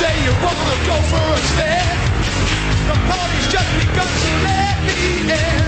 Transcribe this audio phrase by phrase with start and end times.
[0.00, 1.98] say you wanna go for a spin.
[2.90, 5.00] The party's just begun, so let me
[5.42, 5.62] in.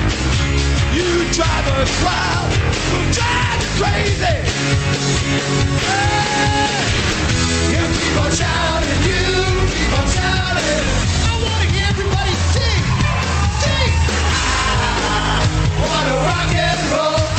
[0.98, 2.50] You drive us wild,
[2.92, 4.38] we'll drive you crazy.
[5.88, 6.82] Hey,
[7.74, 9.24] you keep on shouting, you
[9.74, 10.84] keep on shouting.
[11.30, 12.84] I wanna hear everybody sing,
[13.62, 13.94] sing.
[15.72, 17.31] I wanna rock and roll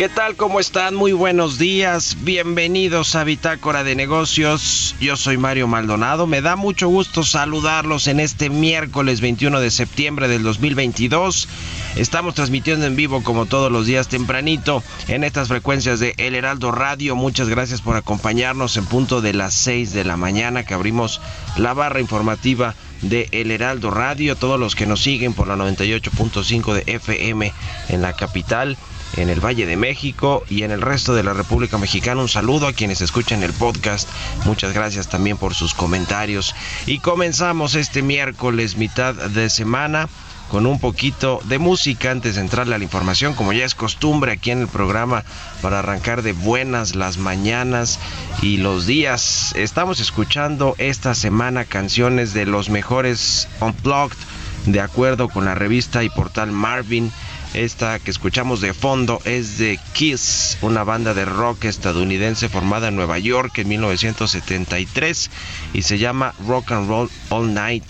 [0.00, 0.34] ¿Qué tal?
[0.34, 0.94] ¿Cómo están?
[0.94, 2.16] Muy buenos días.
[2.22, 4.96] Bienvenidos a Bitácora de Negocios.
[4.98, 6.26] Yo soy Mario Maldonado.
[6.26, 11.48] Me da mucho gusto saludarlos en este miércoles 21 de septiembre del 2022.
[11.96, 16.72] Estamos transmitiendo en vivo como todos los días tempranito en estas frecuencias de El Heraldo
[16.72, 17.14] Radio.
[17.14, 21.20] Muchas gracias por acompañarnos en punto de las 6 de la mañana que abrimos
[21.58, 24.36] la barra informativa de El Heraldo Radio.
[24.36, 27.52] Todos los que nos siguen por la 98.5 de FM
[27.88, 28.76] en la capital
[29.16, 32.20] en el Valle de México y en el resto de la República Mexicana.
[32.20, 34.08] Un saludo a quienes escuchan el podcast.
[34.44, 36.54] Muchas gracias también por sus comentarios.
[36.86, 40.08] Y comenzamos este miércoles, mitad de semana
[40.50, 44.32] con un poquito de música antes de entrarle a la información, como ya es costumbre
[44.32, 45.24] aquí en el programa
[45.62, 48.00] para arrancar de buenas las mañanas
[48.42, 49.54] y los días.
[49.54, 54.18] Estamos escuchando esta semana canciones de los mejores Unplugged,
[54.66, 57.12] de acuerdo con la revista y portal Marvin.
[57.54, 62.96] Esta que escuchamos de fondo es de Kiss, una banda de rock estadounidense formada en
[62.96, 65.30] Nueva York en 1973
[65.74, 67.84] y se llama Rock and Roll All Night.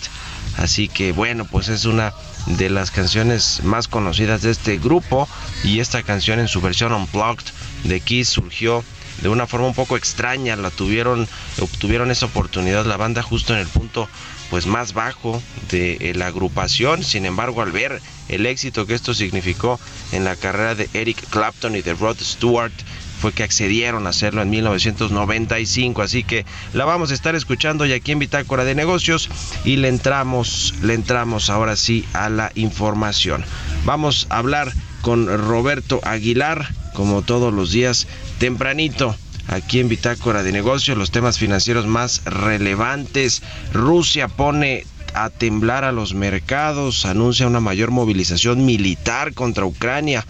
[0.57, 2.13] Así que bueno, pues es una
[2.57, 5.29] de las canciones más conocidas de este grupo
[5.65, 7.47] y esta canción en su versión unplugged
[7.85, 8.85] de Kiss surgió
[9.23, 11.29] de una forma un poco extraña, la tuvieron
[11.61, 14.09] obtuvieron esa oportunidad la banda justo en el punto
[14.51, 15.41] pues más bajo
[15.71, 17.05] de eh, la agrupación.
[17.05, 19.79] Sin embargo, al ver el éxito que esto significó
[20.13, 22.73] en la carrera de Eric Clapton y de Rod Stewart,
[23.21, 26.03] fue que accedieron a hacerlo en 1995.
[26.03, 29.29] Así que la vamos a estar escuchando ya aquí en Bitácora de Negocios
[29.65, 33.45] y le entramos, le entramos ahora sí a la información.
[33.85, 34.73] Vamos a hablar
[35.03, 38.07] con Roberto Aguilar, como todos los días,
[38.39, 39.15] tempranito
[39.49, 43.43] aquí en Bitácora de Negocios, los temas financieros más relevantes.
[43.73, 50.25] Rusia pone a temblar a los mercados, anuncia una mayor movilización militar contra Ucrania.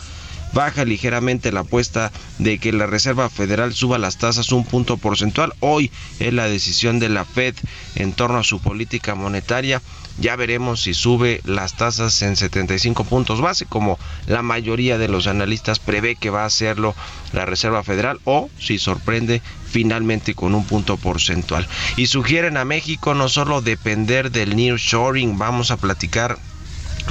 [0.52, 5.54] Baja ligeramente la apuesta de que la Reserva Federal suba las tasas un punto porcentual.
[5.60, 7.54] Hoy es la decisión de la Fed
[7.94, 9.80] en torno a su política monetaria
[10.18, 15.26] Ya veremos si sube las tasas en 75 puntos base, como la mayoría de los
[15.26, 16.94] analistas prevé que va a hacerlo
[17.32, 21.66] la Reserva Federal, o si sorprende finalmente con un punto porcentual.
[21.96, 26.38] Y sugieren a México no solo depender del nearshoring, vamos a platicar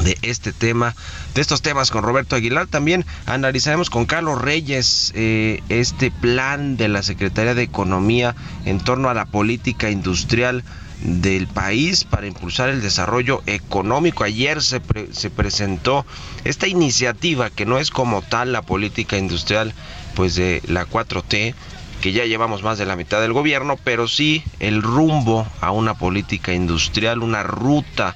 [0.03, 0.95] de este tema,
[1.35, 2.67] de estos temas con Roberto Aguilar.
[2.67, 8.35] También analizaremos con Carlos Reyes eh, este plan de la Secretaría de Economía
[8.65, 10.63] en torno a la política industrial
[11.01, 14.23] del país para impulsar el desarrollo económico.
[14.23, 14.81] Ayer se,
[15.11, 16.05] se presentó
[16.43, 19.73] esta iniciativa que no es como tal la política industrial
[20.15, 21.53] pues de la 4T,
[22.01, 25.93] que ya llevamos más de la mitad del gobierno, pero sí el rumbo a una
[25.93, 28.15] política industrial, una ruta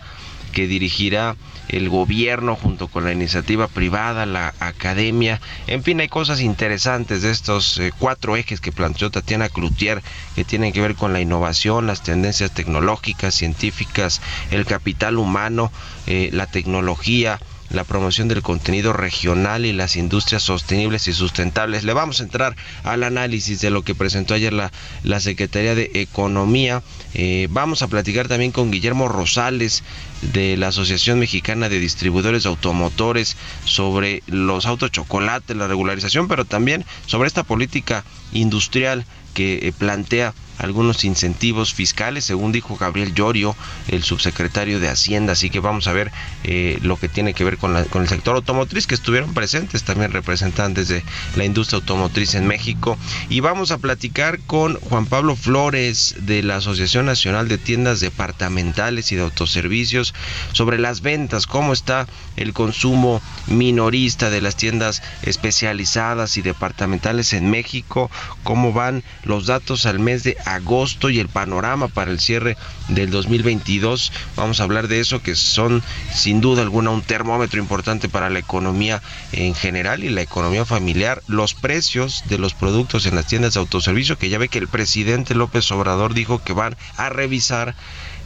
[0.52, 1.36] que dirigirá
[1.70, 7.32] el gobierno junto con la iniciativa privada, la academia, en fin, hay cosas interesantes de
[7.32, 10.02] estos eh, cuatro ejes que planteó Tatiana Cloutier
[10.36, 14.22] que tienen que ver con la innovación, las tendencias tecnológicas, científicas,
[14.52, 15.72] el capital humano,
[16.08, 17.40] eh, la tecnología,
[17.74, 21.84] la promoción del contenido regional y las industrias sostenibles y sustentables.
[21.84, 24.72] Le vamos a entrar al análisis de lo que presentó ayer la,
[25.04, 26.84] la Secretaría de Economía.
[27.14, 29.84] Eh, vamos a platicar también con Guillermo Rosales
[30.32, 33.36] de la Asociación Mexicana de Distribuidores Automotores
[33.66, 40.34] sobre los autos chocolate, la regularización, pero también sobre esta política industrial que eh, plantea
[40.58, 43.56] algunos incentivos fiscales, según dijo Gabriel Llorio,
[43.88, 45.34] el subsecretario de Hacienda.
[45.34, 46.12] Así que vamos a ver
[46.44, 49.84] eh, lo que tiene que ver con, la, con el sector automotriz, que estuvieron presentes
[49.84, 51.04] también representantes de
[51.36, 52.98] la industria automotriz en México.
[53.30, 59.12] Y vamos a platicar con Juan Pablo Flores de la Asociación Nacional de Tiendas Departamentales
[59.12, 60.13] y de Autoservicios
[60.52, 67.50] sobre las ventas, cómo está el consumo minorista de las tiendas especializadas y departamentales en
[67.50, 68.10] México,
[68.44, 72.58] cómo van los datos al mes de agosto y el panorama para el cierre
[72.90, 74.12] del 2022.
[74.36, 75.84] Vamos a hablar de eso que son
[76.14, 79.02] sin duda alguna un termómetro importante para la economía
[79.32, 81.22] en general y la economía familiar.
[81.28, 84.68] Los precios de los productos en las tiendas de autoservicio que ya ve que el
[84.68, 87.76] presidente López Obrador dijo que van a revisar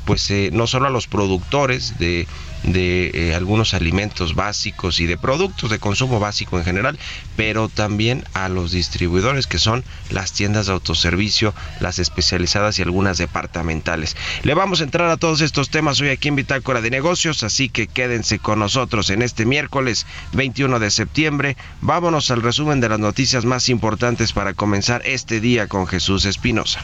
[0.08, 2.26] pues eh, no solo a los productores de,
[2.64, 6.98] eh, algunos alimentos básicos y de productos de consumo básico en general,
[7.36, 13.18] pero también a los distribuidores que son las tiendas de autoservicio, las especializadas y algunas
[13.18, 14.16] departamentales.
[14.44, 17.68] Le vamos a entrar a todos estos temas hoy aquí en Bitácora de Negocios, así
[17.68, 21.58] que quédense con nosotros en este miércoles 21 de septiembre.
[21.82, 26.80] Vámonos al resumen de las noticias más importantes para comenzar este día con Jesús Espinosa.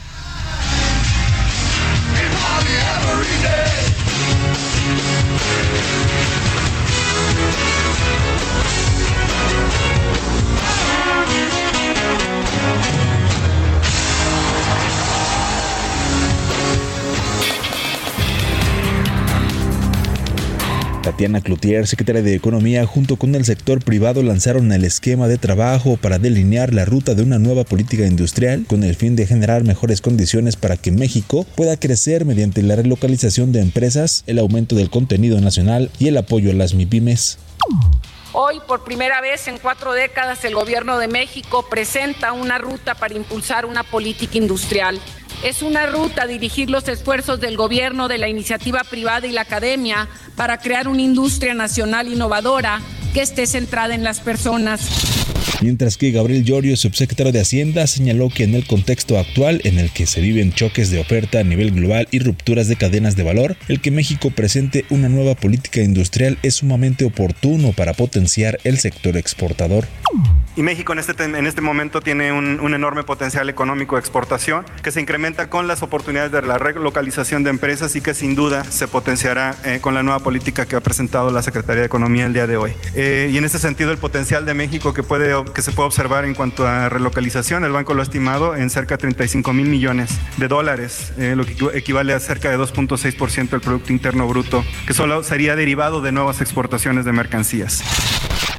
[21.13, 25.95] Tatiana Cloutier, secretaria de Economía, junto con el sector privado lanzaron el esquema de trabajo
[25.95, 30.01] para delinear la ruta de una nueva política industrial con el fin de generar mejores
[30.01, 35.39] condiciones para que México pueda crecer mediante la relocalización de empresas, el aumento del contenido
[35.39, 37.37] nacional y el apoyo a las MIPIMES.
[38.35, 43.13] Hoy, por primera vez en cuatro décadas, el Gobierno de México presenta una ruta para
[43.13, 44.99] impulsar una política industrial.
[45.43, 50.07] Es una ruta dirigir los esfuerzos del gobierno, de la iniciativa privada y la academia
[50.35, 52.81] para crear una industria nacional innovadora
[53.13, 55.13] que esté centrada en las personas.
[55.61, 59.91] Mientras que Gabriel Llorio, subsecretario de Hacienda, señaló que en el contexto actual en el
[59.91, 63.55] que se viven choques de oferta a nivel global y rupturas de cadenas de valor,
[63.67, 69.15] el que México presente una nueva política industrial es sumamente oportuno para potenciar el sector
[69.15, 69.87] exportador.
[70.55, 74.91] Y México en este, en este momento tiene un, enorme potencial económico de exportación que
[74.91, 78.87] se incrementa con las oportunidades de la relocalización de empresas y que sin duda se
[78.87, 82.47] potenciará eh, con la nueva política que ha presentado la Secretaría de Economía el día
[82.47, 82.73] de hoy.
[82.95, 86.25] Eh, y en ese sentido el potencial de México que, puede, que se puede observar
[86.25, 90.17] en cuanto a relocalización, el banco lo ha estimado en cerca de 35 mil millones
[90.37, 94.93] de dólares, eh, lo que equivale a cerca de 2.6% del Producto Interno Bruto, que
[94.93, 97.83] solo sería derivado de nuevas exportaciones de mercancías.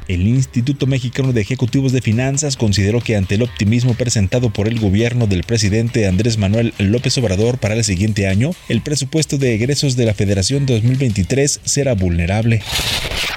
[0.07, 4.79] El Instituto Mexicano de Ejecutivos de Finanzas consideró que ante el optimismo presentado por el
[4.79, 9.95] gobierno del presidente Andrés Manuel López Obrador para el siguiente año, el presupuesto de egresos
[9.95, 12.61] de la Federación 2023 será vulnerable.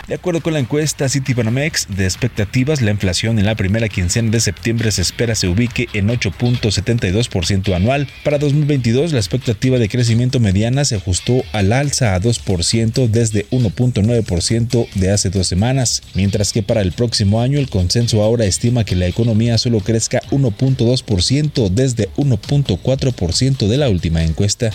[0.09, 4.41] De acuerdo con la encuesta Citibanamex de expectativas, la inflación en la primera quincena de
[4.41, 8.09] septiembre se espera se ubique en 8.72% anual.
[8.25, 14.89] Para 2022, la expectativa de crecimiento mediana se ajustó al alza a 2% desde 1.9%
[14.95, 18.97] de hace dos semanas, mientras que para el próximo año el consenso ahora estima que
[18.97, 24.71] la economía solo crezca 1.2% desde 1.4% de la última encuesta.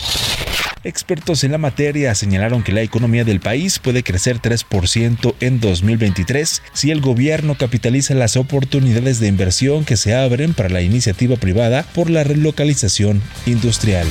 [0.86, 6.62] Expertos en la materia señalaron que la economía del país puede crecer 3% en 2023
[6.74, 11.84] si el gobierno capitaliza las oportunidades de inversión que se abren para la iniciativa privada
[11.94, 14.08] por la relocalización industrial.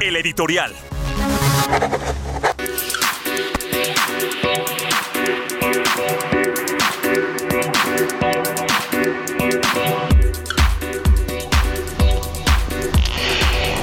[0.00, 0.72] El editorial.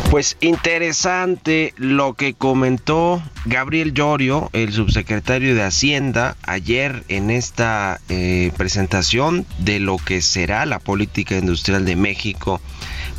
[0.10, 8.52] Pues interesante lo que comentó Gabriel Llorio, el subsecretario de Hacienda, ayer en esta eh,
[8.58, 12.60] presentación de lo que será la política industrial de México.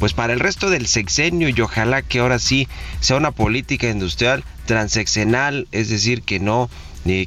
[0.00, 2.66] Pues para el resto del sexenio y ojalá que ahora sí
[2.98, 6.68] sea una política industrial transeccional, es decir, que no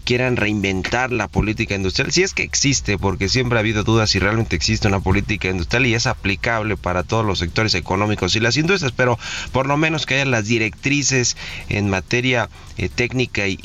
[0.04, 4.20] quieran reinventar la política industrial, si es que existe, porque siempre ha habido dudas si
[4.20, 8.58] realmente existe una política industrial y es aplicable para todos los sectores económicos y las
[8.58, 9.18] industrias, pero
[9.52, 11.36] por lo menos que haya las directrices
[11.70, 13.58] en materia eh, técnica y,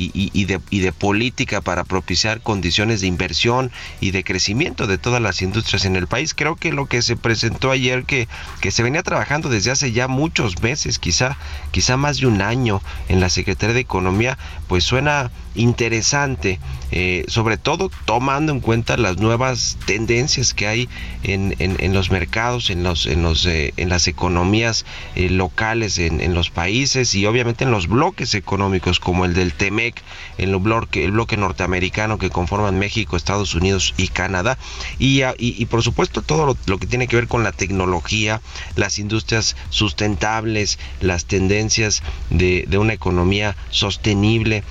[0.45, 5.41] de, y, de, política para propiciar condiciones de inversión y de crecimiento de todas las
[5.43, 6.35] industrias en el país.
[6.35, 8.29] Creo que lo que se presentó ayer, que,
[8.61, 11.39] que se venía trabajando desde hace ya muchos meses, quizá,
[11.71, 14.37] quizá más de un año en la Secretaría de Economía,
[14.69, 16.61] pues suena interesante,
[16.91, 20.89] eh, sobre todo tomando en cuenta las nuevas tendencias que hay
[21.23, 24.87] en, en, los mercados, en, los, en, los, eh, en las economías
[25.17, 30.01] eh, locales, en, los países y obviamente en los bloques económicos como el del TEMEC,
[30.39, 34.59] el bloque, el bloque norteamericano que conforman México, Estados Unidos y Canadá,
[34.99, 38.41] y, y, por supuesto todo lo, que tiene que ver con la tecnología,
[38.77, 44.63] las industrias sustentables, las tendencias de, de una economía sostenible,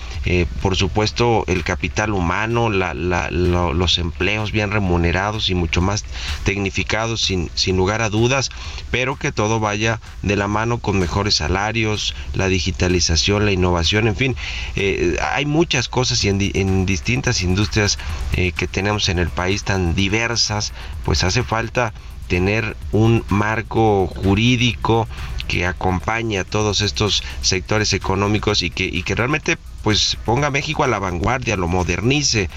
[0.61, 6.05] por supuesto el capital humano, los empleos bien remunerados y mucho más
[6.43, 8.49] tecnificados sin, sin lugar a dudas,
[8.91, 14.15] pero que todo vaya de la mano con mejores salarios, la digitalización, la innovación, en
[14.15, 14.35] fin,
[14.75, 17.97] eh, hay muchas cosas y en, distintas industrias
[18.33, 21.93] eh, que tenemos en el país tan diversas, pues hace falta
[22.27, 25.07] tener un marco jurídico
[25.47, 29.57] que acompañe a todos estos sectores económicos y que, y que realmente
[29.87, 32.49] pues ponga México a la vanguardia, lo modernice.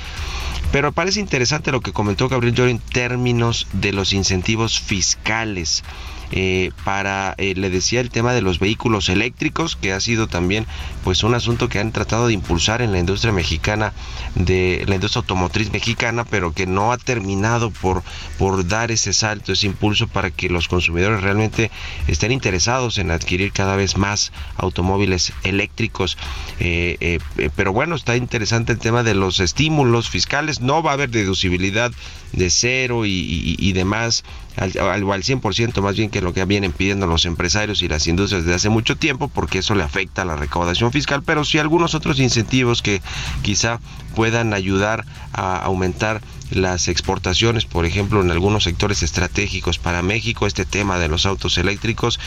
[0.72, 5.84] Pero parece interesante lo que comentó Gabriel Llor en términos de los incentivos fiscales.
[6.32, 10.66] Eh, para, eh, le decía, el tema de los vehículos eléctricos, que ha sido también
[11.02, 13.92] pues un asunto que han tratado de impulsar en la industria mexicana,
[14.34, 18.02] de la industria automotriz mexicana, pero que no ha terminado por,
[18.38, 21.70] por dar ese salto, ese impulso para que los consumidores realmente
[22.06, 26.16] estén interesados en adquirir cada vez más automóviles eléctricos.
[26.60, 27.18] Eh,
[27.56, 31.92] pero bueno, está interesante el tema de los estímulos fiscales, no va a haber deducibilidad
[32.32, 34.24] de cero y, demás,
[34.56, 38.06] al, al, al 100% más bien que lo que vienen pidiendo los empresarios y las
[38.06, 41.58] industrias desde hace mucho tiempo, porque eso le afecta a la recaudación fiscal, pero sí
[41.58, 43.00] algunos otros incentivos que
[43.42, 43.80] quizá
[44.14, 50.64] puedan ayudar a aumentar las exportaciones, por ejemplo, en algunos sectores estratégicos para México, este
[50.64, 52.18] tema de los autos eléctricos,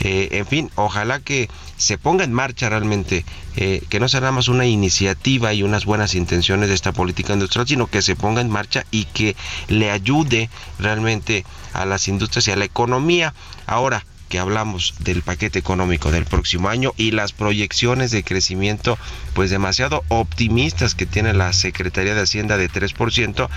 [0.00, 3.24] eh, en fin, ojalá que se ponga en marcha realmente,
[3.56, 7.32] eh, que no sea nada más una iniciativa y unas buenas intenciones de esta política
[7.32, 9.34] industrial, sino que se ponga en marcha y que
[9.68, 13.32] le ayude realmente a las industrias y a la economía.
[13.66, 18.96] Ahora, que hablamos del paquete económico del próximo año y las proyecciones de crecimiento
[19.34, 23.48] pues demasiado optimistas que tiene la Secretaría de Hacienda de 3%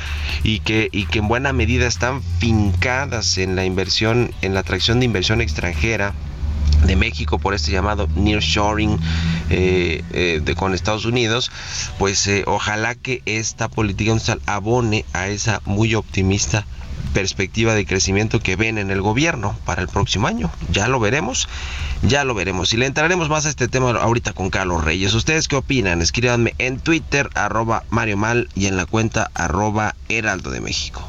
[0.44, 5.00] y que, y que en buena medida están fincadas en la inversión, en la atracción
[5.00, 6.14] de inversión extranjera
[6.88, 8.98] de México por este llamado nearshoring
[9.52, 11.52] eh, eh, de, con Estados Unidos,
[12.00, 16.66] pues eh, ojalá que esta política industrial abone a esa muy optimista
[17.14, 20.52] perspectiva de crecimiento que ven en el gobierno para el próximo año.
[20.72, 21.48] Ya lo veremos,
[22.02, 22.74] ya lo veremos.
[22.74, 25.14] Y le entraremos más a este tema ahorita con Carlos Reyes.
[25.14, 26.02] ¿Ustedes qué opinan?
[26.02, 31.08] Escríbanme en Twitter, arroba Mario Mal y en la cuenta arroba Heraldo de México.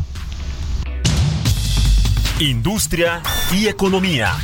[2.41, 3.23] Industria
[3.53, 4.35] y economía.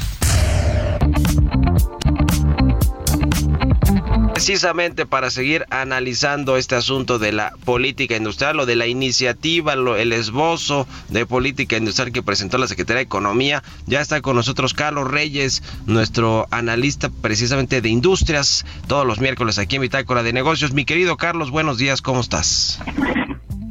[4.41, 10.13] Precisamente para seguir analizando este asunto de la política industrial o de la iniciativa, el
[10.15, 13.63] esbozo de política industrial que presentó la Secretaría de Economía.
[13.85, 19.77] Ya está con nosotros Carlos Reyes, nuestro analista precisamente de industrias, todos los miércoles aquí
[19.77, 20.73] en Bitácora de Negocios.
[20.73, 22.81] Mi querido Carlos, buenos días, ¿cómo estás?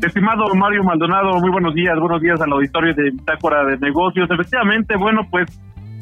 [0.03, 4.29] Estimado Mario Maldonado, muy buenos días, buenos días al auditorio de Bitácora de Negocios.
[4.29, 5.49] Efectivamente, bueno, pues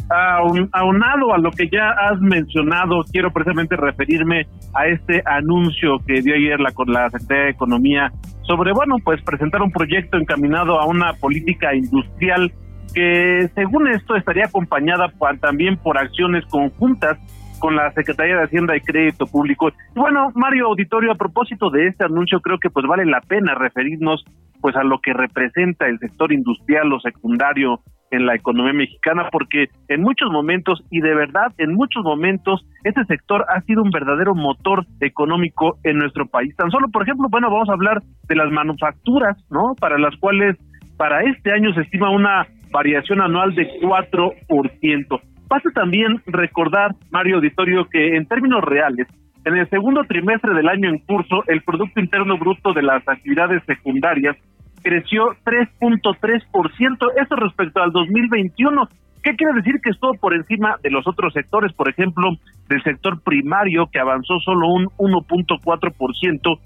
[0.10, 6.36] aunado a lo que ya has mencionado, quiero precisamente referirme a este anuncio que dio
[6.36, 8.12] ayer la, la Secretaría de Economía
[8.44, 12.52] sobre, bueno, pues presentar un proyecto encaminado a una política industrial
[12.94, 15.12] que según esto estaría acompañada
[15.42, 17.18] también por acciones conjuntas
[17.60, 19.70] con la Secretaría de Hacienda y Crédito Público.
[19.70, 23.56] Y bueno, Mario Auditorio, a propósito de este anuncio, creo que pues vale la pena
[23.56, 24.24] referirnos
[24.62, 29.66] pues a lo que representa el sector industrial o secundario en la economía mexicana, porque
[29.88, 34.34] en muchos momentos, y de verdad, en muchos momentos, este sector ha sido un verdadero
[34.34, 36.56] motor económico en nuestro país.
[36.56, 39.76] Tan solo, por ejemplo, bueno, vamos a hablar de las manufacturas, ¿no?
[39.80, 40.58] Para las cuales
[40.98, 45.22] para este año se estima una variación anual de 4%.
[45.48, 49.08] Pasa también recordar, Mario Auditorio, que en términos reales,
[49.46, 53.64] en el segundo trimestre del año en curso, el Producto Interno Bruto de las actividades
[53.66, 54.36] secundarias
[54.82, 58.88] creció 3.3%, eso respecto al 2021.
[59.24, 62.30] ¿Qué quiere decir que estuvo por encima de los otros sectores, por ejemplo,
[62.70, 66.60] del sector primario que avanzó solo un 1.4%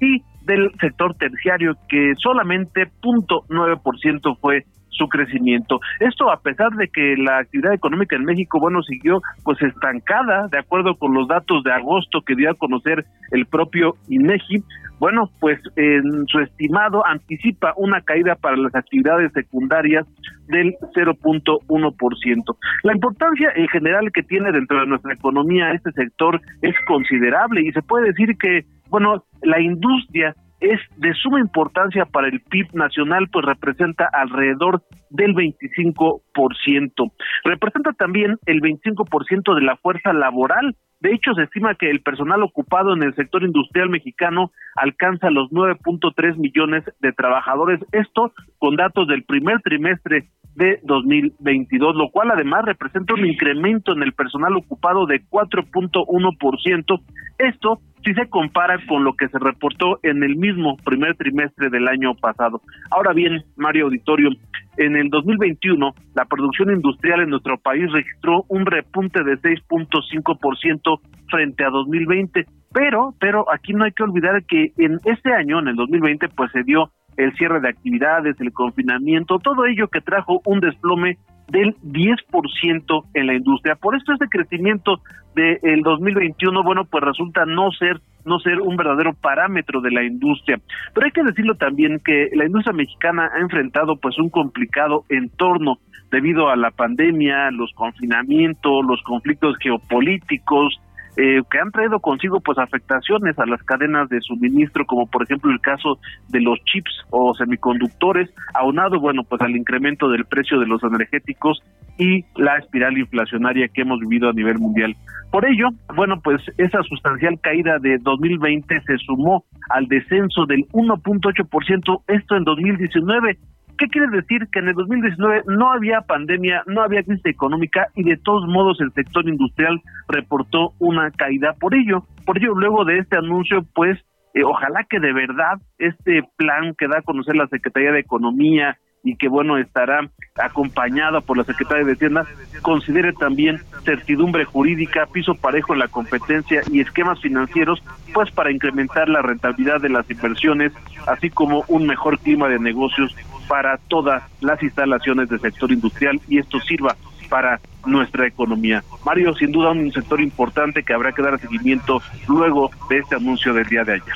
[0.00, 4.64] y del sector terciario que solamente 0.9% fue
[4.98, 5.78] su crecimiento.
[6.00, 10.58] Esto a pesar de que la actividad económica en México, bueno, siguió pues estancada, de
[10.58, 14.64] acuerdo con los datos de agosto que dio a conocer el propio INEGI,
[14.98, 20.06] bueno, pues en su estimado anticipa una caída para las actividades secundarias
[20.48, 22.56] del 0.1%.
[22.82, 27.72] La importancia en general que tiene dentro de nuestra economía este sector es considerable y
[27.72, 33.28] se puede decir que, bueno, la industria es de suma importancia para el PIB nacional,
[33.32, 37.12] pues representa alrededor del 25%.
[37.44, 40.74] Representa también el 25% de la fuerza laboral.
[41.00, 45.50] De hecho, se estima que el personal ocupado en el sector industrial mexicano alcanza los
[45.50, 47.80] 9.3 millones de trabajadores.
[47.92, 50.28] Esto con datos del primer trimestre
[50.58, 57.00] de 2022, lo cual además representa un incremento en el personal ocupado de 4.1%.
[57.38, 61.86] Esto si se compara con lo que se reportó en el mismo primer trimestre del
[61.86, 62.60] año pasado.
[62.90, 64.30] Ahora bien, Mario Auditorio,
[64.76, 71.00] en el 2021 la producción industrial en nuestro país registró un repunte de 6.5%
[71.30, 75.68] frente a 2020, pero pero aquí no hay que olvidar que en este año, en
[75.68, 80.40] el 2020, pues se dio el cierre de actividades, el confinamiento, todo ello que trajo
[80.46, 83.74] un desplome del 10% en la industria.
[83.74, 85.00] Por esto este crecimiento
[85.34, 90.58] del 2021, bueno, pues resulta no ser no ser un verdadero parámetro de la industria.
[90.92, 95.78] Pero hay que decirlo también que la industria mexicana ha enfrentado pues un complicado entorno
[96.10, 100.78] debido a la pandemia, los confinamientos, los conflictos geopolíticos,
[101.18, 105.50] eh, que han traído consigo pues afectaciones a las cadenas de suministro, como por ejemplo
[105.50, 110.66] el caso de los chips o semiconductores, aunado bueno pues al incremento del precio de
[110.66, 111.60] los energéticos
[111.98, 114.94] y la espiral inflacionaria que hemos vivido a nivel mundial.
[115.32, 122.02] Por ello, bueno, pues esa sustancial caída de 2020 se sumó al descenso del 1.8%,
[122.06, 123.38] esto en 2019,
[123.78, 124.48] ¿Qué quiere decir?
[124.50, 128.80] Que en el 2019 no había pandemia, no había crisis económica y de todos modos
[128.80, 131.54] el sector industrial reportó una caída.
[131.60, 133.96] Por ello, por ello luego de este anuncio, pues
[134.34, 138.78] eh, ojalá que de verdad este plan que da a conocer la Secretaría de Economía
[139.04, 140.00] y que bueno estará
[140.34, 142.26] acompañada por la Secretaría de Hacienda,
[142.62, 147.80] considere también certidumbre jurídica, piso parejo en la competencia y esquemas financieros,
[148.12, 150.72] pues para incrementar la rentabilidad de las inversiones,
[151.06, 153.14] así como un mejor clima de negocios
[153.48, 156.96] para todas las instalaciones del sector industrial y esto sirva
[157.28, 158.82] para nuestra economía.
[159.04, 163.52] Mario, sin duda un sector importante que habrá que dar seguimiento luego de este anuncio
[163.52, 164.14] del día de ayer.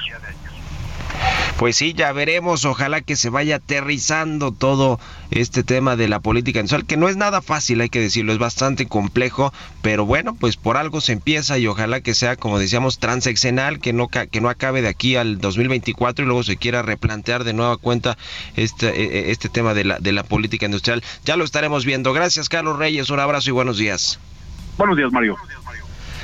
[1.63, 2.65] Pues sí, ya veremos.
[2.65, 4.99] Ojalá que se vaya aterrizando todo
[5.31, 8.41] este tema de la política industrial, que no es nada fácil, hay que decirlo, es
[8.41, 12.99] bastante complejo, pero bueno, pues por algo se empieza y ojalá que sea, como decíamos,
[12.99, 17.45] transeccional, que no, que no acabe de aquí al 2024 y luego se quiera replantear
[17.45, 18.19] de nueva cuenta
[18.57, 21.05] este, e, e, este tema de la, de la política industrial.
[21.25, 22.13] Ya lo estaremos viendo.
[22.13, 23.09] Gracias, Carlos Reyes.
[23.11, 24.19] Un abrazo y buenos días.
[24.79, 25.37] Buenos días, Mario.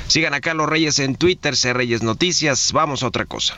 [0.07, 2.73] Sigan a Carlos Reyes en Twitter, C Reyes Noticias.
[2.73, 3.57] Vamos a otra cosa.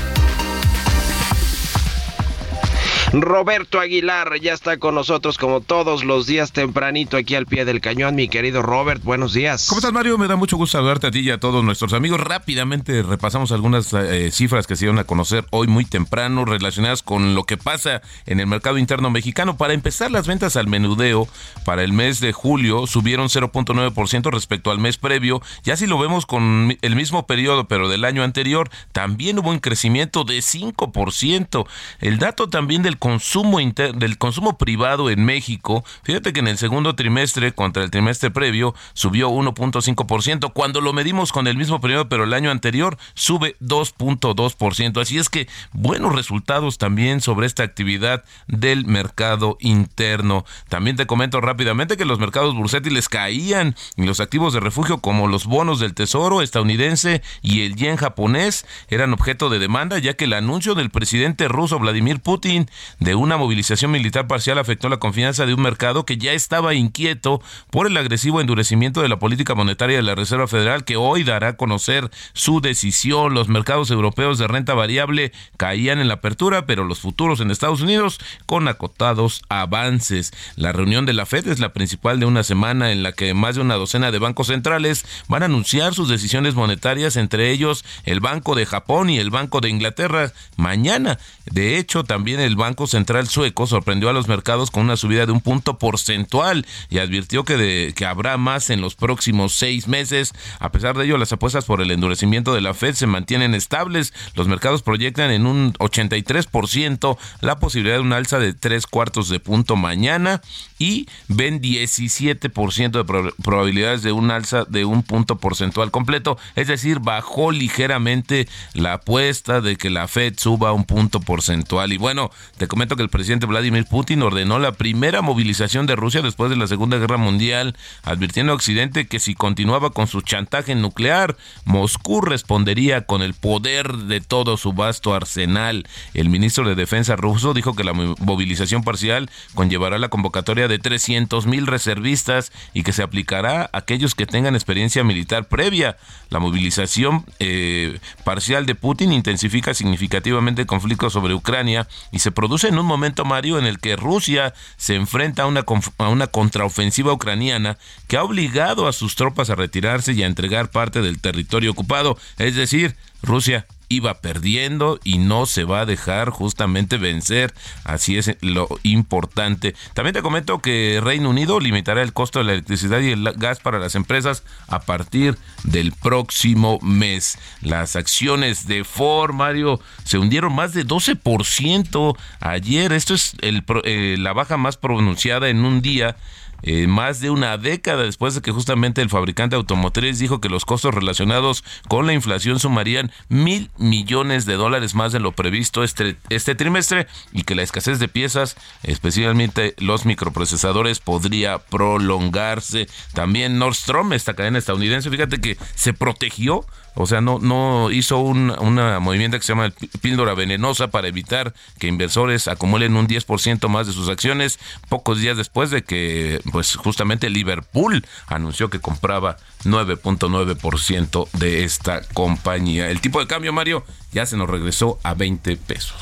[3.13, 7.81] Roberto Aguilar ya está con nosotros como todos los días tempranito aquí al pie del
[7.81, 8.15] cañón.
[8.15, 9.67] Mi querido Robert, buenos días.
[9.67, 10.17] ¿Cómo estás Mario?
[10.17, 12.21] Me da mucho gusto saludarte a ti y a todos nuestros amigos.
[12.21, 17.35] Rápidamente repasamos algunas eh, cifras que se dieron a conocer hoy muy temprano relacionadas con
[17.35, 19.57] lo que pasa en el mercado interno mexicano.
[19.57, 21.27] Para empezar, las ventas al menudeo
[21.65, 25.41] para el mes de julio subieron 0.9% respecto al mes previo.
[25.65, 29.59] Ya si lo vemos con el mismo periodo pero del año anterior, también hubo un
[29.59, 31.67] crecimiento de 5%.
[31.99, 36.95] El dato también del consumo del consumo privado en México, fíjate que en el segundo
[36.95, 42.25] trimestre contra el trimestre previo subió 1.5%, cuando lo medimos con el mismo periodo, pero
[42.25, 45.01] el año anterior sube 2.2%.
[45.01, 50.45] Así es que buenos resultados también sobre esta actividad del mercado interno.
[50.69, 55.27] También te comento rápidamente que los mercados bursátiles caían y los activos de refugio como
[55.27, 60.25] los bonos del Tesoro estadounidense y el yen japonés eran objeto de demanda, ya que
[60.25, 65.45] el anuncio del presidente ruso Vladimir Putin de una movilización militar parcial afectó la confianza
[65.45, 69.97] de un mercado que ya estaba inquieto por el agresivo endurecimiento de la política monetaria
[69.97, 73.33] de la Reserva Federal, que hoy dará a conocer su decisión.
[73.33, 77.81] Los mercados europeos de renta variable caían en la apertura, pero los futuros en Estados
[77.81, 80.33] Unidos con acotados avances.
[80.55, 83.55] La reunión de la Fed es la principal de una semana en la que más
[83.55, 88.19] de una docena de bancos centrales van a anunciar sus decisiones monetarias, entre ellos el
[88.19, 91.19] Banco de Japón y el Banco de Inglaterra mañana.
[91.45, 95.31] De hecho, también el Banco Central sueco sorprendió a los mercados con una subida de
[95.31, 100.33] un punto porcentual y advirtió que, de, que habrá más en los próximos seis meses.
[100.59, 104.13] A pesar de ello, las apuestas por el endurecimiento de la Fed se mantienen estables.
[104.35, 109.39] Los mercados proyectan en un 83% la posibilidad de un alza de tres cuartos de
[109.39, 110.41] punto mañana
[110.77, 116.99] y ven 17% de probabilidades de un alza de un punto porcentual completo, es decir,
[116.99, 121.93] bajó ligeramente la apuesta de que la Fed suba un punto porcentual.
[121.93, 126.21] Y bueno, te comento que el presidente Vladimir Putin ordenó la primera movilización de Rusia
[126.21, 130.73] después de la Segunda Guerra Mundial, advirtiendo a Occidente que si continuaba con su chantaje
[130.73, 135.85] nuclear, Moscú respondería con el poder de todo su vasto arsenal.
[136.13, 141.47] El ministro de Defensa ruso dijo que la movilización parcial conllevará la convocatoria de 300
[141.47, 145.97] mil reservistas y que se aplicará a aquellos que tengan experiencia militar previa.
[146.29, 152.60] La movilización eh, parcial de Putin intensifica significativamente el conflicto sobre Ucrania y se produce
[152.67, 155.65] en un momento, Mario, en el que Rusia se enfrenta a una,
[155.97, 160.71] a una contraofensiva ucraniana que ha obligado a sus tropas a retirarse y a entregar
[160.71, 162.17] parte del territorio ocupado.
[162.37, 167.53] Es decir, Rusia iba perdiendo y no se va a dejar justamente vencer.
[167.83, 169.75] Así es lo importante.
[169.93, 173.59] También te comento que Reino Unido limitará el costo de la electricidad y el gas
[173.59, 177.37] para las empresas a partir del próximo mes.
[177.61, 182.93] Las acciones de Ford, Mario, se hundieron más de 12% ayer.
[182.93, 186.15] Esto es el, eh, la baja más pronunciada en un día
[186.63, 190.65] eh, más de una década después de que justamente el fabricante automotriz dijo que los
[190.65, 196.17] costos relacionados con la inflación sumarían mil millones de dólares más de lo previsto este,
[196.29, 202.87] este trimestre y que la escasez de piezas, especialmente los microprocesadores, podría prolongarse.
[203.13, 208.49] También Nordstrom, esta cadena estadounidense, fíjate que se protegió o sea, no, no hizo un,
[208.59, 213.87] una movimiento que se llama píldora venenosa para evitar que inversores acumulen un 10% más
[213.87, 221.29] de sus acciones pocos días después de que, pues justamente Liverpool anunció que compraba 9.9%
[221.33, 222.89] de esta compañía.
[222.89, 225.95] El tipo de cambio, Mario, ya se nos regresó a 20 pesos.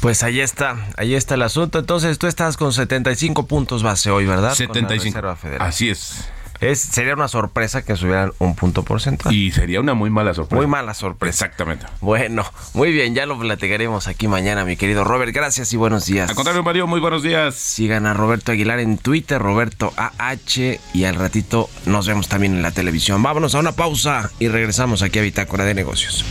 [0.00, 1.78] Pues ahí está, ahí está el asunto.
[1.78, 4.54] Entonces tú estás con 75 puntos base hoy, ¿verdad?
[4.54, 5.36] 75.
[5.58, 6.28] Así es
[6.74, 9.34] sería una sorpresa que subieran un punto porcentual.
[9.34, 10.56] Y sería una muy mala sorpresa.
[10.56, 11.44] Muy mala sorpresa.
[11.44, 11.86] Exactamente.
[12.00, 12.44] Bueno,
[12.74, 15.34] muy bien, ya lo platicaremos aquí mañana, mi querido Robert.
[15.34, 16.30] Gracias y buenos días.
[16.30, 17.54] Al contrario, Mario, muy buenos días.
[17.54, 22.62] Sigan a Roberto Aguilar en Twitter, Roberto AH, y al ratito nos vemos también en
[22.62, 23.22] la televisión.
[23.22, 26.24] Vámonos a una pausa y regresamos aquí a Bitácora de Negocios.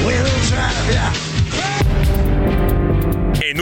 [0.00, 0.67] En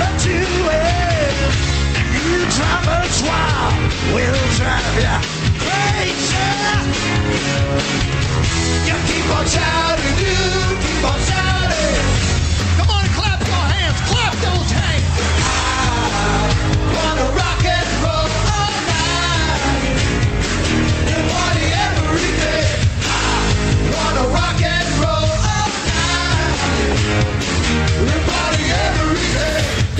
[0.00, 1.34] Let you in.
[2.26, 5.20] You drive us wild, we'll drive ya
[5.60, 6.36] crazy.
[8.88, 10.36] You keep on shouting, you
[10.84, 12.04] keep on shouting.
[12.78, 14.99] Come on, clap your hands, clap those hands.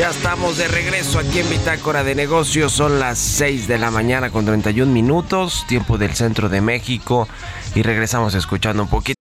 [0.01, 2.73] Ya estamos de regreso aquí en Bitácora de Negocios.
[2.73, 7.29] Son las 6 de la mañana con 31 minutos, tiempo del centro de México.
[7.75, 9.21] Y regresamos escuchando un poquito.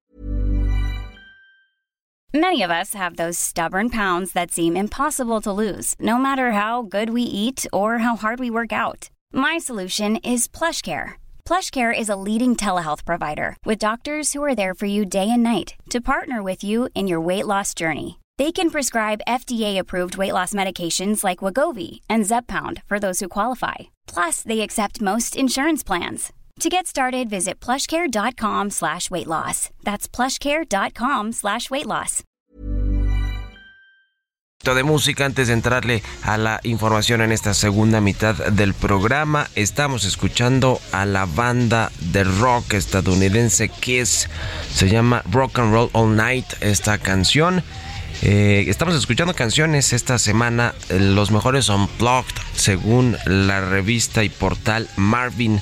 [2.33, 6.81] Many of us have those stubborn pounds that seem impossible to lose, no matter how
[6.81, 9.09] good we eat or how hard we work out.
[9.33, 11.15] My solution is PlushCare.
[11.43, 15.43] PlushCare is a leading telehealth provider with doctors who are there for you day and
[15.43, 18.19] night to partner with you in your weight loss journey.
[18.39, 23.89] They can prescribe FDA-approved weight loss medications like Wagovi and Zepbound for those who qualify.
[24.07, 26.31] Plus, they accept most insurance plans.
[26.61, 29.69] To get started, visit plushcare.com slash weight loss.
[29.83, 32.23] That's plushcare.com slash weight loss.
[34.63, 39.47] de música antes de entrarle a la información en esta segunda mitad del programa.
[39.55, 44.29] Estamos escuchando a la banda de rock estadounidense Kiss.
[44.73, 47.63] Se llama Rock and Roll All Night esta canción.
[48.21, 55.61] Eh, estamos escuchando canciones esta semana, los mejores unplugged según la revista y portal Marvin.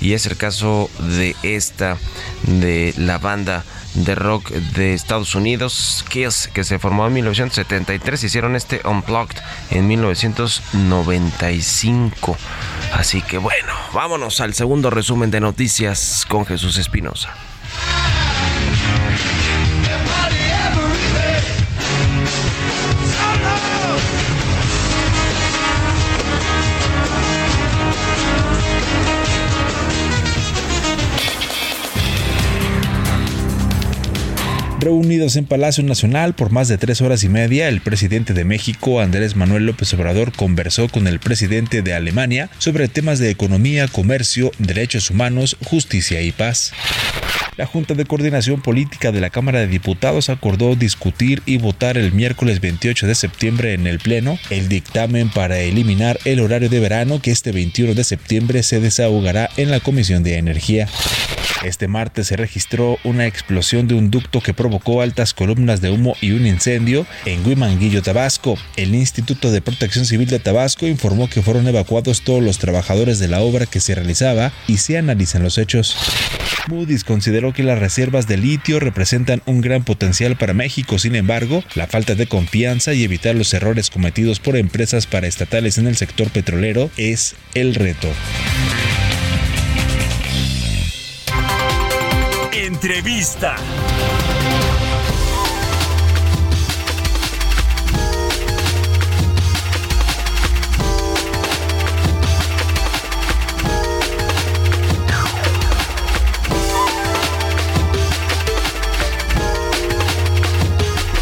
[0.00, 1.96] Y es el caso de esta,
[2.42, 3.64] de la banda
[3.94, 8.24] de rock de Estados Unidos, Kiss, que se formó en 1973.
[8.24, 9.38] Hicieron este Unplugged
[9.70, 12.36] en 1995.
[12.92, 17.32] Así que bueno, vámonos al segundo resumen de noticias con Jesús Espinosa.
[34.84, 39.00] Reunidos en Palacio Nacional por más de tres horas y media, el presidente de México,
[39.00, 44.52] Andrés Manuel López Obrador, conversó con el presidente de Alemania sobre temas de economía, comercio,
[44.58, 46.74] derechos humanos, justicia y paz.
[47.56, 52.12] La Junta de Coordinación Política de la Cámara de Diputados acordó discutir y votar el
[52.12, 57.22] miércoles 28 de septiembre en el Pleno el dictamen para eliminar el horario de verano
[57.22, 60.88] que este 21 de septiembre se desahogará en la Comisión de Energía.
[61.64, 66.14] Este martes se registró una explosión de un ducto que provocó altas columnas de humo
[66.20, 68.58] y un incendio en Huimanguillo, Tabasco.
[68.76, 73.28] El Instituto de Protección Civil de Tabasco informó que fueron evacuados todos los trabajadores de
[73.28, 75.96] la obra que se realizaba y se analizan los hechos.
[76.68, 81.64] Moody's consideró que las reservas de litio representan un gran potencial para México, sin embargo,
[81.74, 86.30] la falta de confianza y evitar los errores cometidos por empresas paraestatales en el sector
[86.30, 88.08] petrolero es el reto.
[92.84, 93.56] Entrevista.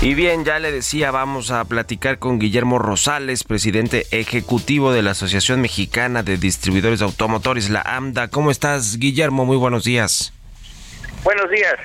[0.00, 5.12] Y bien, ya le decía, vamos a platicar con Guillermo Rosales, presidente ejecutivo de la
[5.12, 8.26] Asociación Mexicana de Distribuidores Automotores, la AMDA.
[8.26, 9.44] ¿Cómo estás, Guillermo?
[9.44, 10.32] Muy buenos días.
[11.24, 11.76] Buenos días.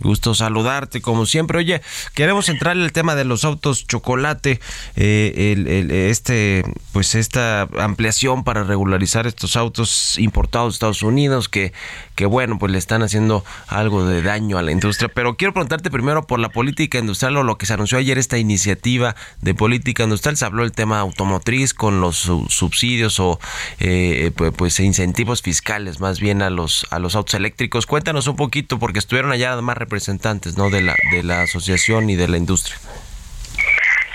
[0.00, 1.58] Gusto saludarte como siempre.
[1.58, 1.80] Oye,
[2.14, 4.58] queremos entrar en el tema de los autos chocolate,
[4.96, 11.48] eh, el, el- este, pues esta ampliación para regularizar estos autos importados de Estados Unidos
[11.48, 11.72] que,
[12.16, 15.08] que bueno, pues le están haciendo algo de daño a la industria.
[15.08, 18.38] Pero quiero preguntarte primero por la política industrial o lo que se anunció ayer esta
[18.38, 20.36] iniciativa de política industrial.
[20.36, 23.38] Se habló del tema automotriz con los su- subsidios o
[23.78, 27.86] eh, pues, incentivos fiscales más bien a los a los autos eléctricos.
[27.86, 30.70] Cuéntanos un poquito porque estuvieron allá más representantes, ¿no?
[30.70, 32.76] De la de la asociación y de la industria.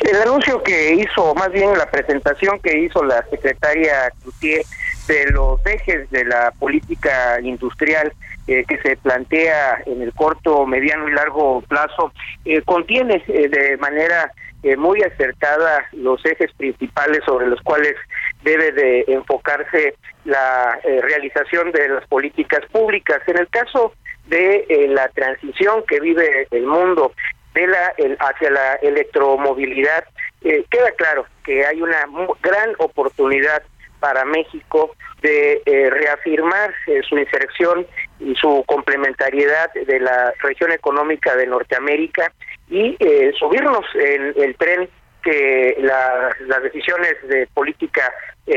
[0.02, 4.63] El anuncio que hizo, más bien la presentación que hizo la secretaria Cloutier
[5.08, 8.12] de los ejes de la política industrial
[8.48, 12.12] eh, que se plantea en el corto, mediano y largo plazo,
[12.46, 14.32] eh, contiene eh, de manera
[14.63, 17.96] eh, muy acertada los ejes principales sobre los cuales
[18.44, 23.22] debe de enfocarse la eh, realización de las políticas públicas.
[23.28, 23.94] En el caso
[24.28, 27.13] de eh, la transición que vive el mundo
[27.54, 30.04] de la el- hacia la electromovilidad
[30.44, 32.06] eh, queda claro que hay una
[32.42, 33.63] gran oportunidad
[34.00, 37.88] para México de eh, reafirmar eh, su inserción
[38.20, 42.32] y su complementariedad de la región económica de Norteamérica
[42.70, 42.98] y
[43.40, 44.90] subirnos en el tren
[45.24, 48.13] que la- las decisiones de política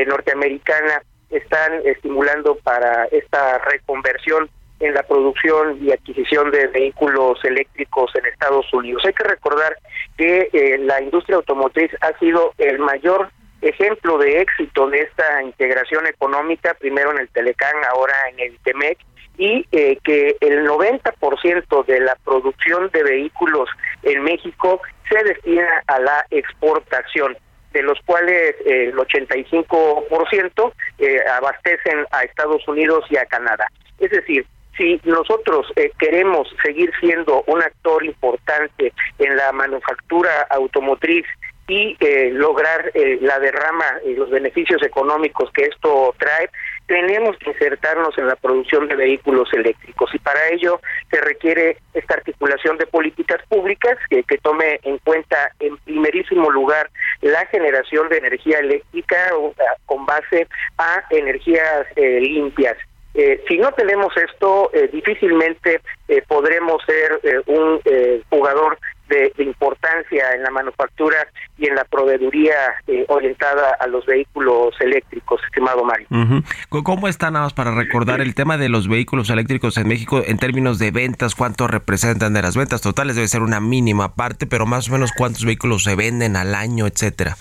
[0.06, 8.26] norteamericana están estimulando para esta reconversión en la producción y adquisición de vehículos eléctricos en
[8.26, 9.02] Estados Unidos.
[9.04, 9.76] Hay que recordar
[10.16, 13.30] que eh, la industria automotriz ha sido el mayor
[13.62, 18.98] ejemplo de éxito de esta integración económica, primero en el Telecán, ahora en el TEMEC,
[19.38, 23.68] y eh, que el 90% de la producción de vehículos
[24.02, 27.36] en México se destina a la exportación.
[27.72, 33.68] de los cuales eh, el 85% eh, abastecen a Estados Unidos y a Canadá.
[34.00, 34.44] Es decir,
[34.80, 41.26] si nosotros eh, queremos seguir siendo un actor importante en la manufactura automotriz
[41.68, 46.48] y eh, lograr eh, la derrama y los beneficios económicos que esto trae,
[46.86, 52.14] tenemos que insertarnos en la producción de vehículos eléctricos y para ello se requiere esta
[52.14, 56.88] articulación de políticas públicas que, tome en cuenta en primerísimo lugar
[57.20, 62.76] la generación de energía eléctrica o, a- con base a energías eh, limpias.
[63.14, 68.78] Eh, si no tenemos esto, eh, difícilmente eh, podremos ser eh, un eh, jugador
[69.10, 71.16] de, importancia en la manufactura
[71.58, 72.54] y en la proveeduría
[72.86, 76.06] eh, orientada a los vehículos eléctricos, estimado Mario.
[76.68, 80.38] ¿Cómo está nada más para recordar el tema de los vehículos eléctricos en México en
[80.38, 81.34] términos de ventas?
[81.34, 83.16] ¿Cuánto representan de las ventas totales?
[83.16, 86.86] Debe ser una mínima parte, pero más o menos cuántos vehículos se venden al año,
[86.86, 87.36] etcétera.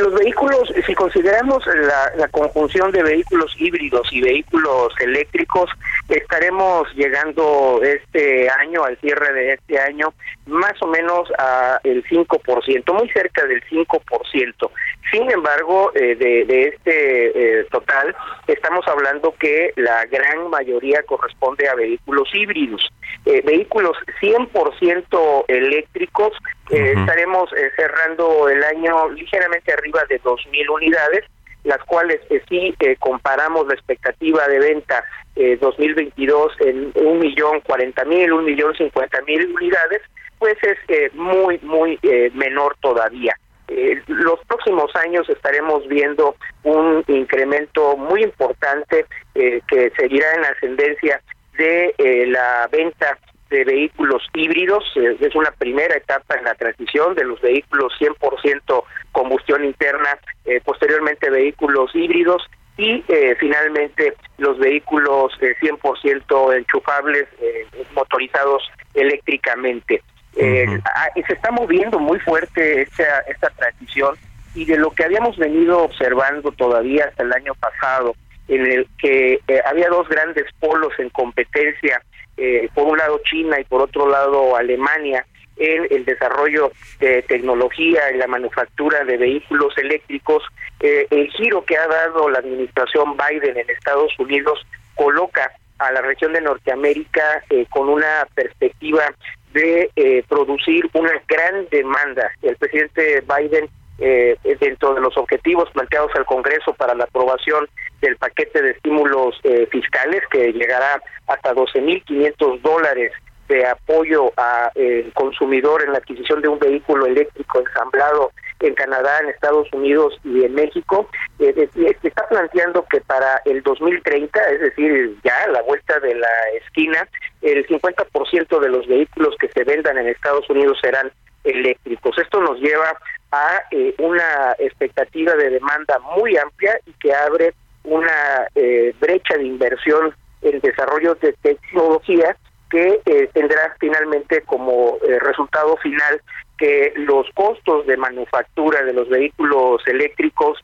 [0.00, 5.70] Los vehículos, si consideramos la, la conjunción de vehículos híbridos y vehículos eléctricos,
[6.08, 10.12] estaremos llegando este año, al cierre de este año,
[10.46, 14.70] más o menos a el 5%, muy cerca del 5%.
[15.10, 18.14] Sin embargo, eh, de, de este eh, total,
[18.46, 22.82] estamos hablando que la gran mayoría corresponde a vehículos híbridos.
[23.24, 26.32] Eh, vehículos 100% eléctricos,
[26.70, 27.00] eh, Ujú.
[27.00, 31.24] estaremos eh, cerrando el año ligeramente arriba de 2.000 unidades,
[31.66, 37.60] las cuales eh, sí eh, comparamos la expectativa de venta eh, 2022 en un millón
[37.60, 40.00] cuarenta mil, un millón cincuenta mil unidades,
[40.38, 43.34] pues es eh, muy, muy eh, menor todavía.
[43.68, 51.20] Eh, los próximos años estaremos viendo un incremento muy importante eh, que seguirá en ascendencia
[51.58, 53.18] de eh, la venta
[53.50, 54.84] de vehículos híbridos.
[54.96, 60.60] Eh, es una primera etapa en la transición de los vehículos 100% combustión interna, eh,
[60.64, 62.42] posteriormente vehículos híbridos
[62.78, 68.62] y eh, finalmente los vehículos eh, 100% enchufables eh, motorizados
[68.94, 70.02] eléctricamente.
[70.38, 74.16] Y se está moviendo muy fuerte esta, esta transición
[74.54, 78.14] y de lo que habíamos venido observando todavía hasta el año pasado,
[78.48, 82.02] en el que había dos grandes polos en competencia,
[82.36, 86.70] eh, por un lado China y por otro lado Alemania, en el desarrollo
[87.00, 90.42] de tecnología y la manufactura de vehículos eléctricos,
[90.80, 96.00] eh, el giro que ha dado la administración Biden en Estados Unidos coloca a la
[96.00, 99.04] región de Norteamérica eh, con una perspectiva
[99.52, 102.30] de eh, producir una gran demanda.
[102.42, 107.68] El presidente Biden, eh, dentro de los objetivos planteados al Congreso para la aprobación
[108.00, 113.12] del paquete de estímulos eh, fiscales, que llegará hasta 12.500 dólares
[113.48, 119.20] de apoyo a eh, consumidor en la adquisición de un vehículo eléctrico ensamblado en Canadá,
[119.20, 124.60] en Estados Unidos y en México, eh, eh, está planteando que para el 2030, es
[124.60, 126.28] decir, ya a la vuelta de la
[126.62, 127.06] esquina,
[127.42, 131.12] el 50% de los vehículos que se vendan en Estados Unidos serán
[131.44, 132.18] eléctricos.
[132.18, 132.98] Esto nos lleva
[133.36, 139.44] a eh, una expectativa de demanda muy amplia y que abre una eh, brecha de
[139.44, 142.36] inversión en desarrollo de tecnología
[142.70, 146.20] que eh, tendrá finalmente como eh, resultado final
[146.58, 150.58] que los costos de manufactura de los vehículos eléctricos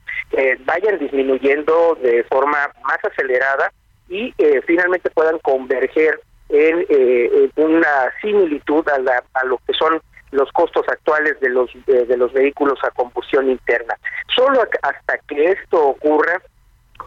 [0.65, 3.71] vayan disminuyendo de forma más acelerada
[4.09, 4.33] y
[4.67, 10.01] finalmente puedan converger en, en una similitud a, la- a lo que son
[10.33, 13.97] los costos actuales de los de, de los vehículos a combustión interna.
[14.35, 16.43] Solo hasta que esto ocurra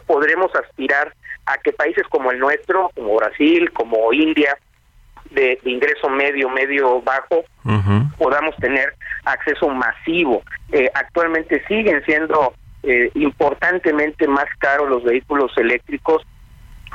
[0.06, 1.12] podremos aspirar
[1.46, 4.56] a que países como el nuestro, como Brasil, como India,
[5.30, 7.44] de, de ingreso medio, medio bajo,
[8.16, 10.42] podamos tener acceso masivo.
[10.72, 16.22] Eh, actualmente siguen siendo eh, importantemente más caros los vehículos eléctricos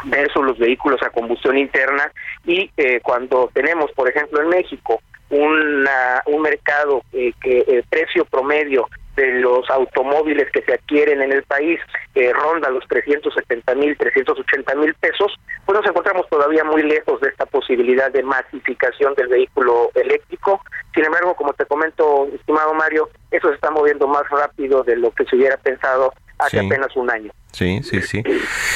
[0.05, 2.11] versus los vehículos a combustión interna
[2.45, 8.25] y eh, cuando tenemos, por ejemplo, en México una, un mercado eh, que el precio
[8.25, 11.79] promedio de los automóviles que se adquieren en el país
[12.15, 15.33] eh, ronda los 370 mil, 380 mil pesos,
[15.65, 20.61] pues nos encontramos todavía muy lejos de esta posibilidad de masificación del vehículo eléctrico.
[20.93, 25.11] Sin embargo, como te comento, estimado Mario, eso se está moviendo más rápido de lo
[25.11, 26.65] que se hubiera pensado hace Sí.
[26.65, 27.31] apenas un año.
[27.51, 28.23] Sí, sí, sí.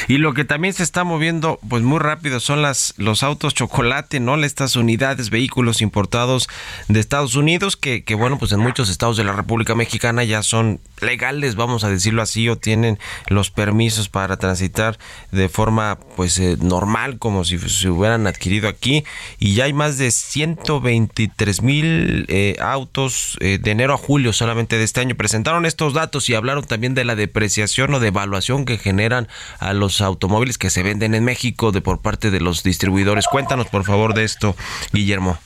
[0.07, 4.19] Y lo que también se está moviendo pues muy rápido son las los autos chocolate,
[4.19, 4.35] ¿no?
[4.43, 6.47] Estas unidades, vehículos importados
[6.87, 10.43] de Estados Unidos que, que bueno, pues en muchos estados de la República Mexicana ya
[10.43, 14.97] son legales, vamos a decirlo así, o tienen los permisos para transitar
[15.31, 19.03] de forma pues eh, normal como si se hubieran adquirido aquí
[19.39, 24.77] y ya hay más de 123 mil eh, autos eh, de enero a julio solamente
[24.77, 28.77] de este año presentaron estos datos y hablaron también de la depreciación o devaluación que
[28.77, 29.27] generan
[29.59, 33.27] a los automóviles que se venden en México de por parte de los distribuidores.
[33.27, 34.55] Cuéntanos por favor de esto,
[34.91, 35.37] Guillermo.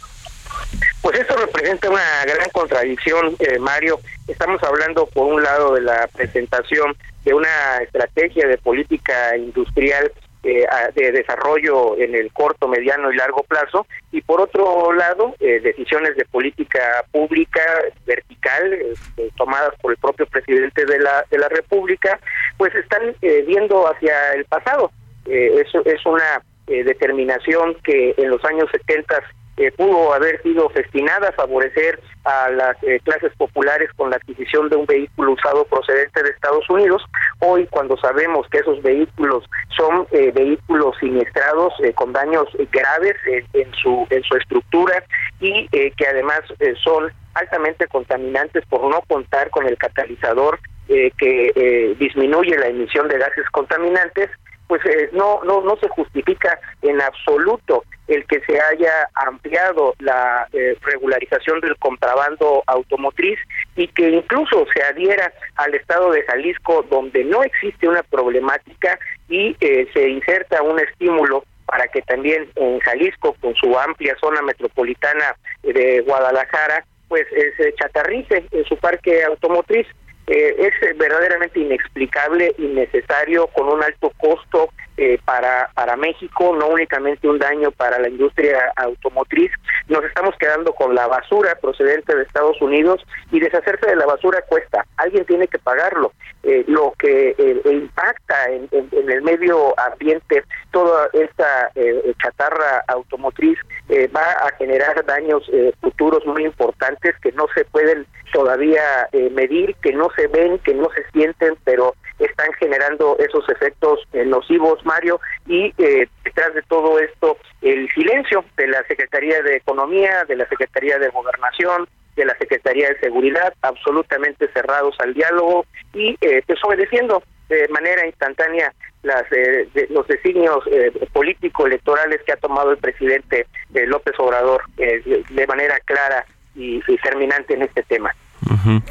[1.02, 4.00] Pues esto representa una gran contradicción, eh, Mario.
[4.28, 10.12] Estamos hablando, por un lado, de la presentación de una estrategia de política industrial
[10.44, 10.66] eh,
[10.96, 16.16] de desarrollo en el corto, mediano y largo plazo, y por otro lado, eh, decisiones
[16.16, 17.62] de política pública
[18.06, 18.74] vertical
[19.18, 22.20] eh, tomadas por el propio presidente de la, de la República,
[22.58, 24.92] pues están eh, viendo hacia el pasado.
[25.26, 29.24] Eh, eso es una determinación que en los años 70
[29.60, 34.70] eh, pudo haber sido destinada a favorecer a las eh, clases populares con la adquisición
[34.70, 37.04] de un vehículo usado procedente de Estados Unidos.
[37.40, 39.44] Hoy, cuando sabemos que esos vehículos
[39.76, 43.16] son eh, vehículos siniestrados eh, con daños graves
[43.52, 45.04] en, su en su estructura
[45.42, 46.42] y que además
[46.84, 53.46] son altamente contaminantes por no contar con el catalizador que disminuye la emisión de gases
[53.52, 54.30] contaminantes,
[54.70, 60.48] pues eh, no, no, no se justifica en absoluto el que se haya ampliado la
[60.54, 63.40] eh, regularización del contrabando automotriz
[63.76, 69.58] y que incluso se adhiera al estado de Jalisco donde no existe una problemática y
[69.60, 75.36] eh, se inserta un estímulo para que también en Jalisco, con su amplia zona metropolitana
[75.64, 79.88] de Guadalajara, pues eh, se chatarrice en su parque automotriz.
[80.32, 84.70] Eh, es verdaderamente inexplicable, innecesario, con un alto costo
[85.02, 89.52] eh, para, para México, no únicamente un daño para la industria automotriz.
[89.88, 94.42] Nos estamos quedando con la basura procedente de Estados Unidos y deshacerse de la basura
[94.42, 94.86] cuesta.
[94.98, 96.12] Alguien tiene que pagarlo.
[96.44, 103.58] Eh, lo que eh, impacta en, en- el medio ambiente, toda esta eh, chatarra automotriz
[103.90, 105.50] eh, va a generar daños
[105.82, 110.88] futuros muy importantes que no se pueden todavía medir, que no se ven, que no
[110.96, 117.38] se sienten, pero están generando esos efectos nocivos, Mario, y eh, detrás de todo esto
[117.62, 122.90] el silencio de la Secretaría de Economía, de la Secretaría de Gobernación, de la Secretaría
[122.90, 128.74] de Seguridad, absolutamente cerrados al diálogo y eh, pues obedeciendo de manera instantánea
[129.04, 135.02] las eh, los designios eh, político-electorales que ha tomado el presidente eh, López Obrador eh,
[135.30, 136.26] de- manera clara
[136.56, 138.12] y, y terminante en este tema.
[138.46, 138.82] Ujú.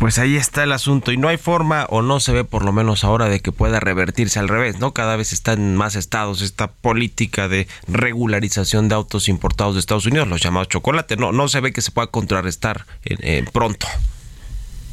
[0.00, 2.72] Pues ahí está el asunto y no hay forma o no se ve por lo
[2.72, 4.94] menos ahora de que pueda revertirse al revés, ¿no?
[4.94, 10.06] Cada vez está en más estados esta política de regularización de autos importados de Estados
[10.06, 13.86] Unidos, los llamados chocolate, no no se ve que se pueda contrarrestar eh, eh, pronto.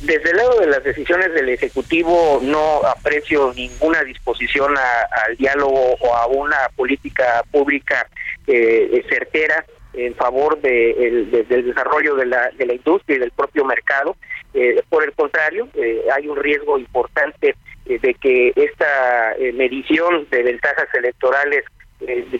[0.01, 5.95] Desde el lado de las decisiones del Ejecutivo no aprecio ninguna disposición a- al diálogo
[6.01, 8.07] o a una política pública
[8.45, 9.65] eh, certera
[9.97, 13.65] en favor de, el- de- del desarrollo de la, de la industria y del propio
[13.65, 14.15] mercado.
[14.53, 20.43] Eh, por el contrario, eh, hay un riesgo importante eh, de que esta medición de
[20.43, 21.63] ventajas electorales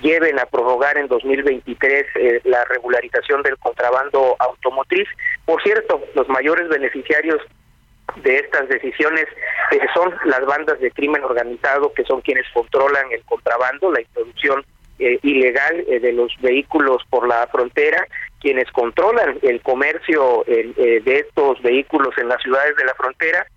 [0.03, 5.08] lleven a prorrogar en 2023 eh, la regularización del contrabando automotriz.
[5.45, 7.41] Por cierto, los mayores beneficiarios
[8.18, 9.26] de estas decisiones
[9.95, 14.64] son las bandas de crimen organizado que son quienes controlan el contrabando, la introducción
[14.99, 18.07] eh, ilegal eh, de los vehículos por la frontera,
[18.39, 23.47] quienes controlan el comercio eh, de estos vehículos en las ciudades de la frontera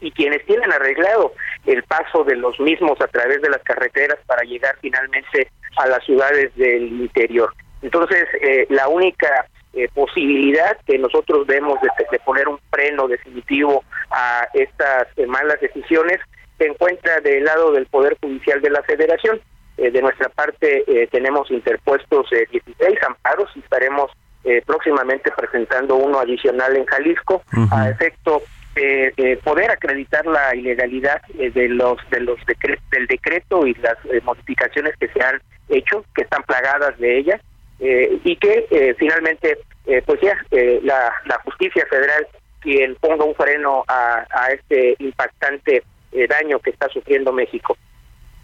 [0.00, 1.32] y quienes tienen arreglado
[1.66, 6.04] el paso de los mismos a través de las carreteras para llegar finalmente a las
[6.04, 7.52] ciudades del interior.
[7.82, 13.84] Entonces, eh, la única eh, posibilidad que nosotros vemos de, de poner un freno definitivo
[14.10, 16.18] a estas eh, malas decisiones
[16.58, 19.40] se encuentra del lado del Poder Judicial de la Federación.
[19.78, 24.10] Eh, de nuestra parte eh, tenemos interpuestos eh, 16 amparos y estaremos
[24.44, 28.42] eh, próximamente presentando uno adicional en Jalisco a efecto
[28.74, 33.74] de, de poder acreditar la ilegalidad eh, de los de los decre- del decreto y
[33.74, 37.40] las eh, modificaciones que se han hecho que están plagadas de ellas
[37.80, 40.36] y que finalmente eh, pues ya
[40.82, 42.26] la, la justicia federal
[42.60, 45.84] quien ponga un freno a, a este impactante
[46.28, 47.76] daño que está sufriendo México.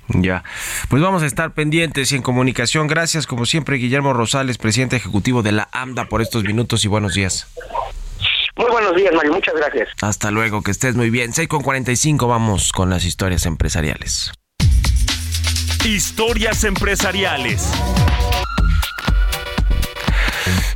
[0.09, 0.45] Ya,
[0.89, 2.87] pues vamos a estar pendientes y en comunicación.
[2.87, 7.15] Gracias como siempre Guillermo Rosales, presidente ejecutivo de la AMDA por estos minutos y buenos
[7.15, 7.47] días.
[8.57, 9.33] Muy buenos días, Mario.
[9.33, 9.89] Muchas gracias.
[10.01, 11.33] Hasta luego, que estés muy bien.
[11.33, 14.33] 6 con 45 vamos con las historias empresariales.
[15.85, 17.69] Historias empresariales.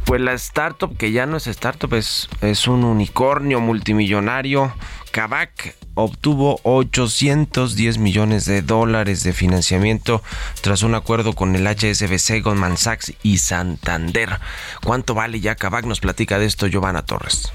[0.08, 4.72] Pues la startup, que ya no es startup, es, es un unicornio multimillonario,
[5.10, 10.22] Kavak, obtuvo 810 millones de dólares de financiamiento
[10.62, 14.40] tras un acuerdo con el HSBC, Goldman Sachs y Santander.
[14.82, 15.84] ¿Cuánto vale ya Kavak?
[15.84, 17.52] Nos platica de esto Giovanna Torres.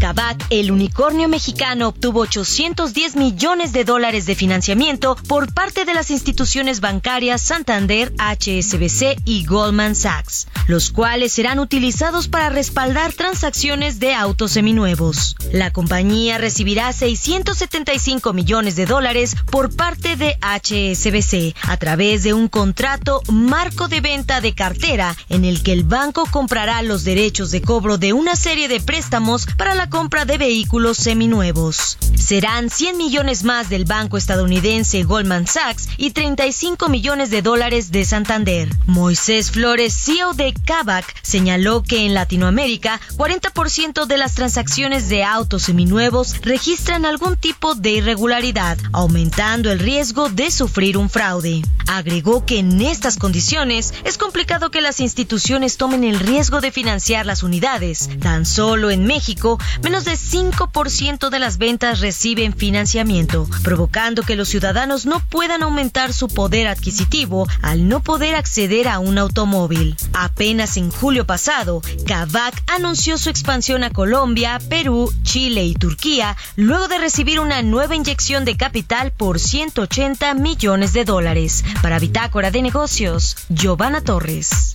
[0.00, 6.10] Kavak, el unicornio mexicano, obtuvo 810 millones de dólares de financiamiento por parte de las
[6.10, 14.14] instituciones bancarias Santander, HSBC y Goldman Sachs, los cuales serán utilizados para respaldar transacciones de
[14.14, 15.36] autos seminuevos.
[15.52, 22.48] La compañía recibirá 675 millones de dólares por parte de HSBC a través de un
[22.48, 27.62] contrato marco de venta de cartera en el que el banco comprará los derechos de
[27.62, 31.98] cobro de una serie de préstamos para la compra de vehículos seminuevos.
[32.14, 38.04] Serán 100 millones más del banco estadounidense Goldman Sachs y 35 millones de dólares de
[38.04, 38.68] Santander.
[38.86, 45.62] Moisés Flores, CEO de Kavak, señaló que en Latinoamérica 40% de las transacciones de autos
[45.62, 51.62] seminuevos registran algún tipo de irregularidad, aumentando el riesgo de sufrir un fraude.
[51.86, 57.24] Agregó que en estas condiciones es complicado que las instituciones tomen el riesgo de financiar
[57.26, 58.10] las unidades.
[58.20, 59.45] Tan solo en México,
[59.82, 66.12] menos de 5% de las ventas reciben financiamiento, provocando que los ciudadanos no puedan aumentar
[66.12, 69.96] su poder adquisitivo al no poder acceder a un automóvil.
[70.12, 76.88] Apenas en julio pasado, Kavak anunció su expansión a Colombia, Perú, Chile y Turquía, luego
[76.88, 81.64] de recibir una nueva inyección de capital por 180 millones de dólares.
[81.82, 84.74] Para Bitácora de Negocios, Giovanna Torres.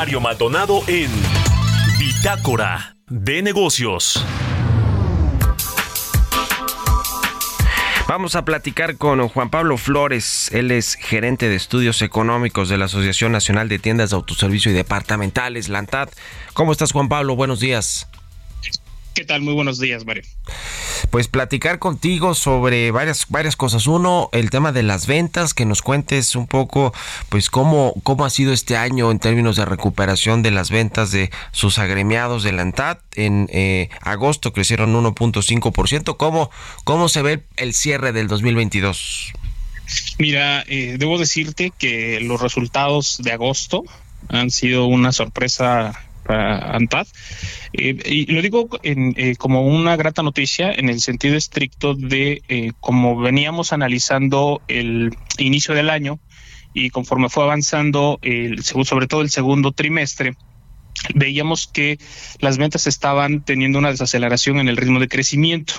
[0.00, 1.10] Mario Maldonado en
[1.98, 4.24] Bitácora de Negocios.
[8.08, 10.48] Vamos a platicar con Juan Pablo Flores.
[10.54, 14.74] Él es gerente de estudios económicos de la Asociación Nacional de Tiendas de Autoservicio y
[14.74, 16.08] Departamentales, Lantad.
[16.54, 17.36] ¿Cómo estás, Juan Pablo?
[17.36, 18.08] Buenos días.
[19.14, 19.42] ¿Qué tal?
[19.42, 20.22] Muy buenos días, Mario.
[21.10, 23.86] Pues platicar contigo sobre varias varias cosas.
[23.86, 26.94] Uno, el tema de las ventas, que nos cuentes un poco,
[27.28, 31.30] pues cómo cómo ha sido este año en términos de recuperación de las ventas de
[31.50, 32.98] sus agremiados de la ANTAD.
[33.16, 36.16] En eh, agosto crecieron 1.5%.
[36.16, 36.50] ¿Cómo
[36.84, 39.32] cómo se ve el cierre del 2022?
[40.18, 43.82] Mira, eh, debo decirte que los resultados de agosto
[44.28, 45.98] han sido una sorpresa
[46.30, 47.06] ANTAD.
[47.72, 52.42] Eh, y lo digo en, eh, como una grata noticia en el sentido estricto de
[52.48, 56.18] eh, como veníamos analizando el inicio del año
[56.74, 60.36] y conforme fue avanzando, el, sobre todo el segundo trimestre,
[61.14, 61.98] veíamos que
[62.38, 65.74] las ventas estaban teniendo una desaceleración en el ritmo de crecimiento.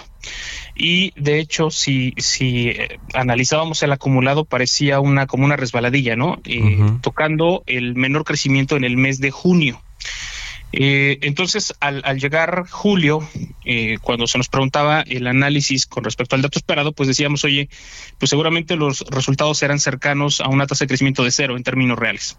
[0.75, 6.41] Y de hecho, si, si eh, analizábamos el acumulado, parecía una como una resbaladilla, ¿no?
[6.45, 9.81] Eh, Tocando el menor crecimiento en el mes de junio.
[10.73, 13.27] Eh, entonces, al, llegar julio,
[13.65, 17.69] eh, cuando se nos preguntaba el análisis con respecto al dato esperado, pues decíamos, oye,
[18.17, 21.99] pues seguramente los resultados serán cercanos a una tasa de crecimiento de cero en términos
[21.99, 22.37] reales.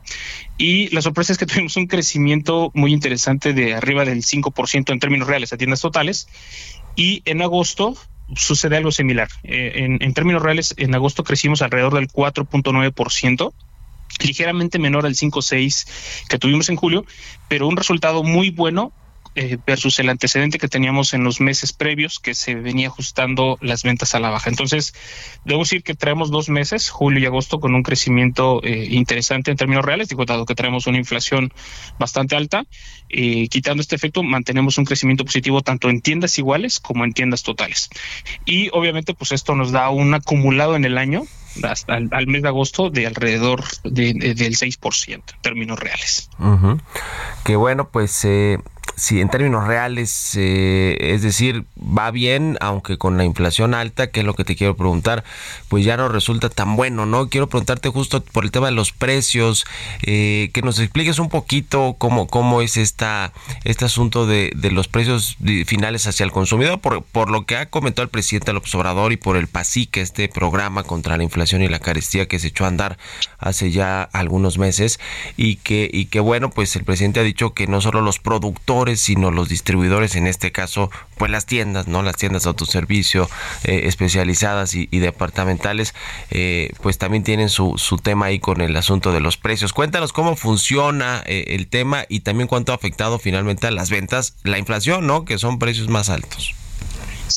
[0.56, 4.98] Y la sorpresa es que tuvimos un crecimiento muy interesante de arriba del 5% en
[4.98, 6.28] términos reales a tiendas totales.
[6.96, 7.96] Y en agosto
[8.34, 9.28] sucede algo similar.
[9.42, 13.52] Eh, en, en términos reales, en agosto crecimos alrededor del 4.9%
[14.20, 17.04] ligeramente menor al 5.6 que tuvimos en julio,
[17.48, 18.92] pero un resultado muy bueno
[19.34, 23.82] eh, versus el antecedente que teníamos en los meses previos, que se venía ajustando las
[23.82, 24.50] ventas a la baja.
[24.50, 24.92] Entonces,
[25.46, 29.56] debo decir que traemos dos meses, julio y agosto, con un crecimiento eh, interesante en
[29.56, 31.50] términos reales, digo, dado que traemos una inflación
[31.98, 32.66] bastante alta,
[33.08, 37.42] eh, quitando este efecto, mantenemos un crecimiento positivo tanto en tiendas iguales como en tiendas
[37.42, 37.88] totales.
[38.44, 41.22] Y obviamente, pues esto nos da un acumulado en el año
[41.62, 46.28] hasta al, al, mes de agosto de alrededor de, de, del 6% en términos reales.
[47.44, 48.58] Que bueno, pues eh,
[48.96, 54.20] si en términos reales, eh, es decir, va bien, aunque con la inflación alta, que
[54.20, 55.24] es lo que te quiero preguntar,
[55.68, 57.28] pues ya no resulta tan bueno, ¿no?
[57.28, 59.64] Quiero preguntarte justo por el tema de los precios,
[60.02, 63.32] eh, que nos expliques un poquito cómo, cómo es esta,
[63.64, 65.36] este asunto de, de los precios
[65.66, 69.16] finales hacia el consumidor, por, por lo que ha comentado el presidente López Obrador y
[69.16, 72.68] por el PASIC, este programa contra la inflación y la carestía que se echó a
[72.68, 72.98] andar
[73.38, 75.00] hace ya algunos meses,
[75.36, 79.00] y que, y que bueno, pues el presidente ha dicho que no solo los productores
[79.00, 82.02] sino los distribuidores, en este caso, pues las tiendas, ¿no?
[82.02, 83.28] Las tiendas de autoservicio
[83.64, 85.94] eh, especializadas y, y departamentales,
[86.30, 89.72] eh, pues también tienen su, su tema ahí con el asunto de los precios.
[89.72, 94.34] Cuéntanos cómo funciona eh, el tema y también cuánto ha afectado finalmente a las ventas
[94.42, 95.24] la inflación, ¿no?
[95.24, 96.54] Que son precios más altos.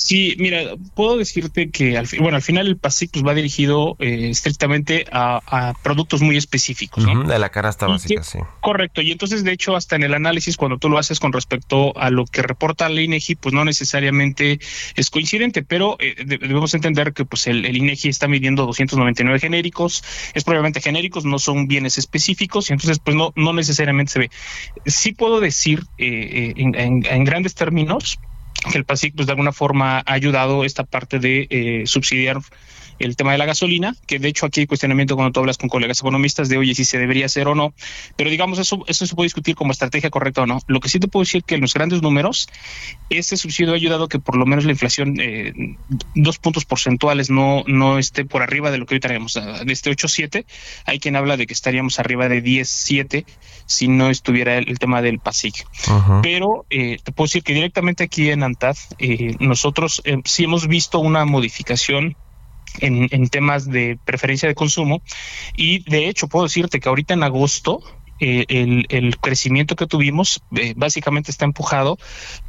[0.06, 0.60] Sí, mira,
[0.94, 5.42] puedo decirte que al, bueno, al final el PASIC pues, va dirigido eh, estrictamente a,
[5.48, 7.24] a productos muy específicos, ¿no?
[7.24, 8.38] De la canasta básica, sí.
[8.62, 11.98] Correcto, y entonces de hecho hasta en el análisis cuando tú lo haces con respecto
[11.98, 14.60] a lo que reporta la INEGI, pues no necesariamente
[14.96, 19.40] es coincidente, pero eh, de- debemos entender que pues el, el INEGI está midiendo 299
[19.40, 20.04] genéricos,
[20.36, 24.30] es probablemente genéricos, no son bienes específicos, y entonces pues no, no necesariamente se ve.
[24.86, 28.20] Sí puedo decir eh, eh, en, en- en grandes términos
[28.72, 32.40] que el PASIC pues de alguna forma ha ayudado esta parte de eh, subsidiar
[33.00, 35.70] el tema de la gasolina, que de hecho aquí hay cuestionamiento cuando tú hablas con
[35.70, 37.74] colegas economistas de oye si se debería hacer o no,
[38.16, 40.60] pero digamos eso eso se puede discutir como estrategia correcta o no.
[40.68, 42.50] Lo que sí te puedo decir que en los grandes números
[43.10, 45.54] este subsidio ha ayudado a que por lo menos la inflación eh,
[46.14, 49.92] dos puntos porcentuales no no esté por arriba de lo que hoy tenemos, de este
[49.92, 50.46] 8.7,
[50.86, 53.26] hay quien habla de que estaríamos arriba de 10.7
[53.66, 55.66] si no estuviera el, el tema del PASIC
[56.22, 60.68] pero eh, te puedo decir que directamente aquí en ANTAD eh, nosotros eh, sí hemos
[60.68, 62.16] visto una modificación
[62.80, 65.02] en, en temas de preferencia de consumo
[65.56, 67.82] y de hecho puedo decirte que ahorita en agosto
[68.20, 68.46] eh,
[68.90, 71.98] el, crecimiento que tuvimos eh, básicamente está empujado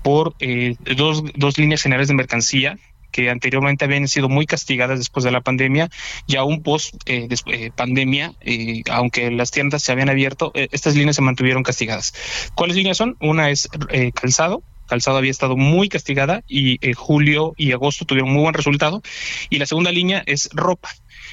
[0.02, 2.78] por eh, dos, dos líneas generales de mercancía
[3.10, 5.88] que anteriormente habían sido muy castigadas después de la pandemia
[6.26, 8.34] y aún post eh, eh, pandemia,
[8.90, 12.12] aunque las tiendas se habían abierto, estas líneas se mantuvieron castigadas.
[12.54, 13.16] ¿Cuáles líneas son?
[13.20, 13.68] Una es
[14.14, 14.62] calzado.
[14.86, 19.02] Calzado había estado muy castigada y eh, julio y agosto tuvieron muy buen resultado.
[19.50, 20.90] Y la segunda línea es ropa.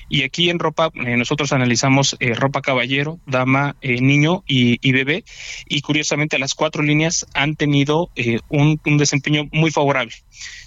[0.09, 5.23] Y aquí en ropa eh, nosotros analizamos eh, ropa caballero, dama, niño y, bebé.
[5.67, 8.09] Y curiosamente las cuatro líneas han tenido
[8.49, 10.13] un, desempeño muy favorable.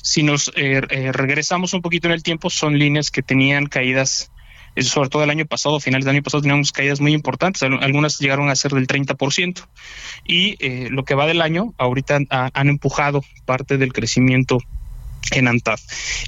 [0.02, 4.30] Si nos regresamos un poquito en el tiempo, son líneas que tenían caídas,
[4.82, 7.62] sobre todo el año pasado, finales del año pasado, teníamos caídas muy importantes.
[7.62, 9.62] Al- Algunas llegaron a ser del 30%.
[10.26, 14.58] Y eh, lo que va del año, ahorita ha- han empujado parte del crecimiento
[15.32, 15.78] en ANTAD.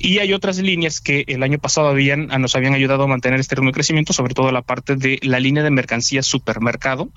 [0.01, 3.55] Y hay otras líneas que el año pasado habían, nos habían ayudado a mantener este
[3.55, 7.09] ritmo de crecimiento, sobre todo la parte de la línea de mercancías supermercado.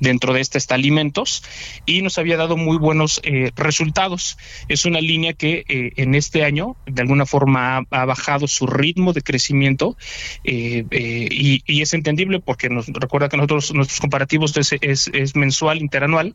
[0.00, 1.44] Dentro de esta está alimentos
[1.86, 4.36] y nos había dado muy buenos eh, resultados.
[4.68, 9.12] Es una línea que eh, en este año de alguna forma ha, bajado su ritmo
[9.12, 9.96] de crecimiento
[10.44, 15.34] eh, eh, y, es entendible porque nos recuerda que nosotros nuestros comparativos es, es, es
[15.34, 16.34] mensual, interanual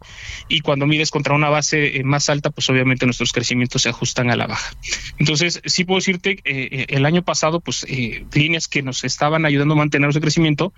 [0.49, 4.35] y cuando mides contra una base más alta, pues obviamente nuestros crecimientos se ajustan a
[4.35, 4.73] la baja.
[5.19, 7.85] Entonces, sí puedo decirte, el año pasado, pues
[8.33, 10.73] líneas que nos estaban ayudando a mantener ese crecimiento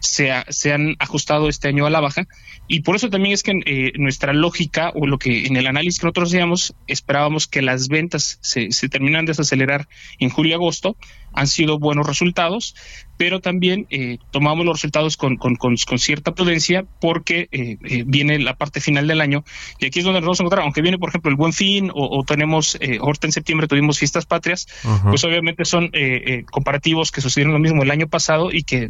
[0.00, 2.26] se, ha- se han ajustado este año a la baja.
[2.66, 6.00] Y por eso también es que eh, nuestra lógica o lo que en el análisis
[6.00, 9.88] que nosotros hacíamos esperábamos que las ventas se, se terminan de desacelerar
[10.18, 10.96] en julio y agosto
[11.32, 12.74] han sido buenos resultados
[13.16, 18.02] pero también eh, tomamos los resultados con, con, con- con cierta prudencia porque eh, eh,
[18.06, 19.44] viene la parte final del año
[19.78, 20.62] y aquí es donde nos vamos a encontrar.
[20.64, 23.98] Aunque viene por ejemplo el buen fin o, o tenemos eh, ahorita en septiembre tuvimos
[23.98, 24.66] fiestas patrias
[25.10, 28.88] pues obviamente son eh, comparativos que sucedieron lo mismo el año pasado y que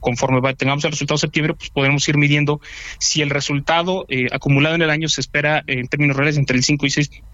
[0.00, 2.60] conforme va- tengamos el resultado de septiembre, pues podremos ir midiendo
[2.98, 6.84] si el resultado acumulado en el año se espera en términos reales entre el 5
[6.84, 7.32] y 6 por ciento,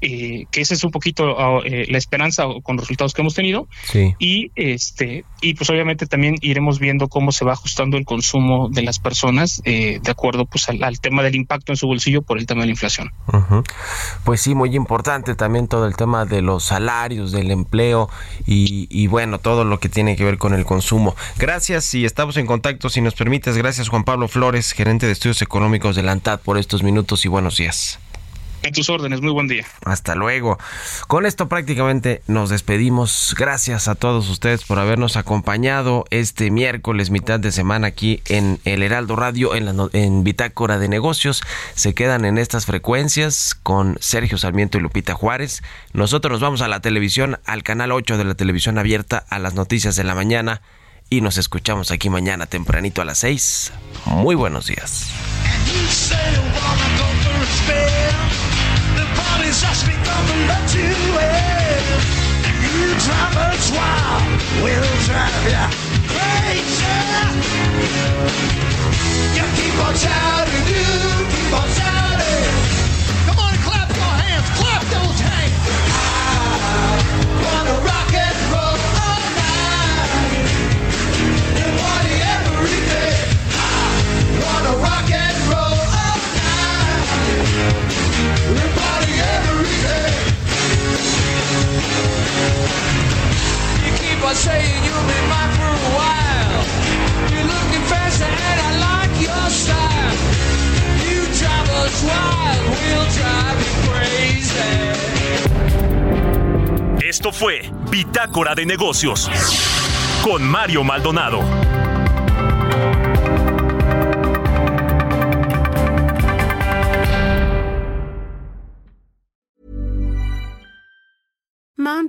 [0.00, 3.34] eh, que esa es un poquito ah, eh, la esperanza con los resultados que hemos
[3.34, 4.14] tenido Sí.
[4.18, 8.82] y este y pues obviamente también iremos viendo cómo se va ajustando el consumo de
[8.82, 12.38] las personas eh, de acuerdo pues al, al tema del impacto en su bolsillo por
[12.38, 13.10] el tema de la inflación.
[14.24, 18.08] Pues sí, muy importante también todo el tema de los salarios, del empleo
[18.46, 21.14] y, y bueno, todo lo que tiene que ver con el consumo.
[21.38, 23.56] Gracias y estamos en contacto, si nos permites.
[23.56, 27.28] Gracias Juan Pablo Flores, gerente de estudios económicos de la ANTAD, por estos minutos y
[27.28, 27.98] buenos días.
[28.66, 29.64] A tus órdenes, muy buen día.
[29.84, 30.58] Hasta luego.
[31.06, 33.34] Con esto prácticamente nos despedimos.
[33.38, 38.82] Gracias a todos ustedes por habernos acompañado este miércoles, mitad de semana aquí en El
[38.82, 41.42] Heraldo Radio, en, la en Bitácora de Negocios.
[41.74, 45.62] Se quedan en estas frecuencias con Sergio Sarmiento y Lupita Juárez.
[45.94, 49.54] Nosotros nos vamos a la televisión, al canal 8 de la televisión abierta, a las
[49.54, 50.60] noticias de la mañana.
[51.08, 53.72] Y nos escuchamos aquí mañana tempranito a las 6.
[54.04, 55.10] Muy buenos días.
[63.10, 64.22] You drive us wild,
[64.62, 65.66] we'll drive ya
[66.06, 66.84] crazy.
[69.34, 71.09] You keep on shouting, you keep
[107.02, 109.28] Esto fue Bitácora de Negocios
[110.22, 111.89] con Mario Maldonado.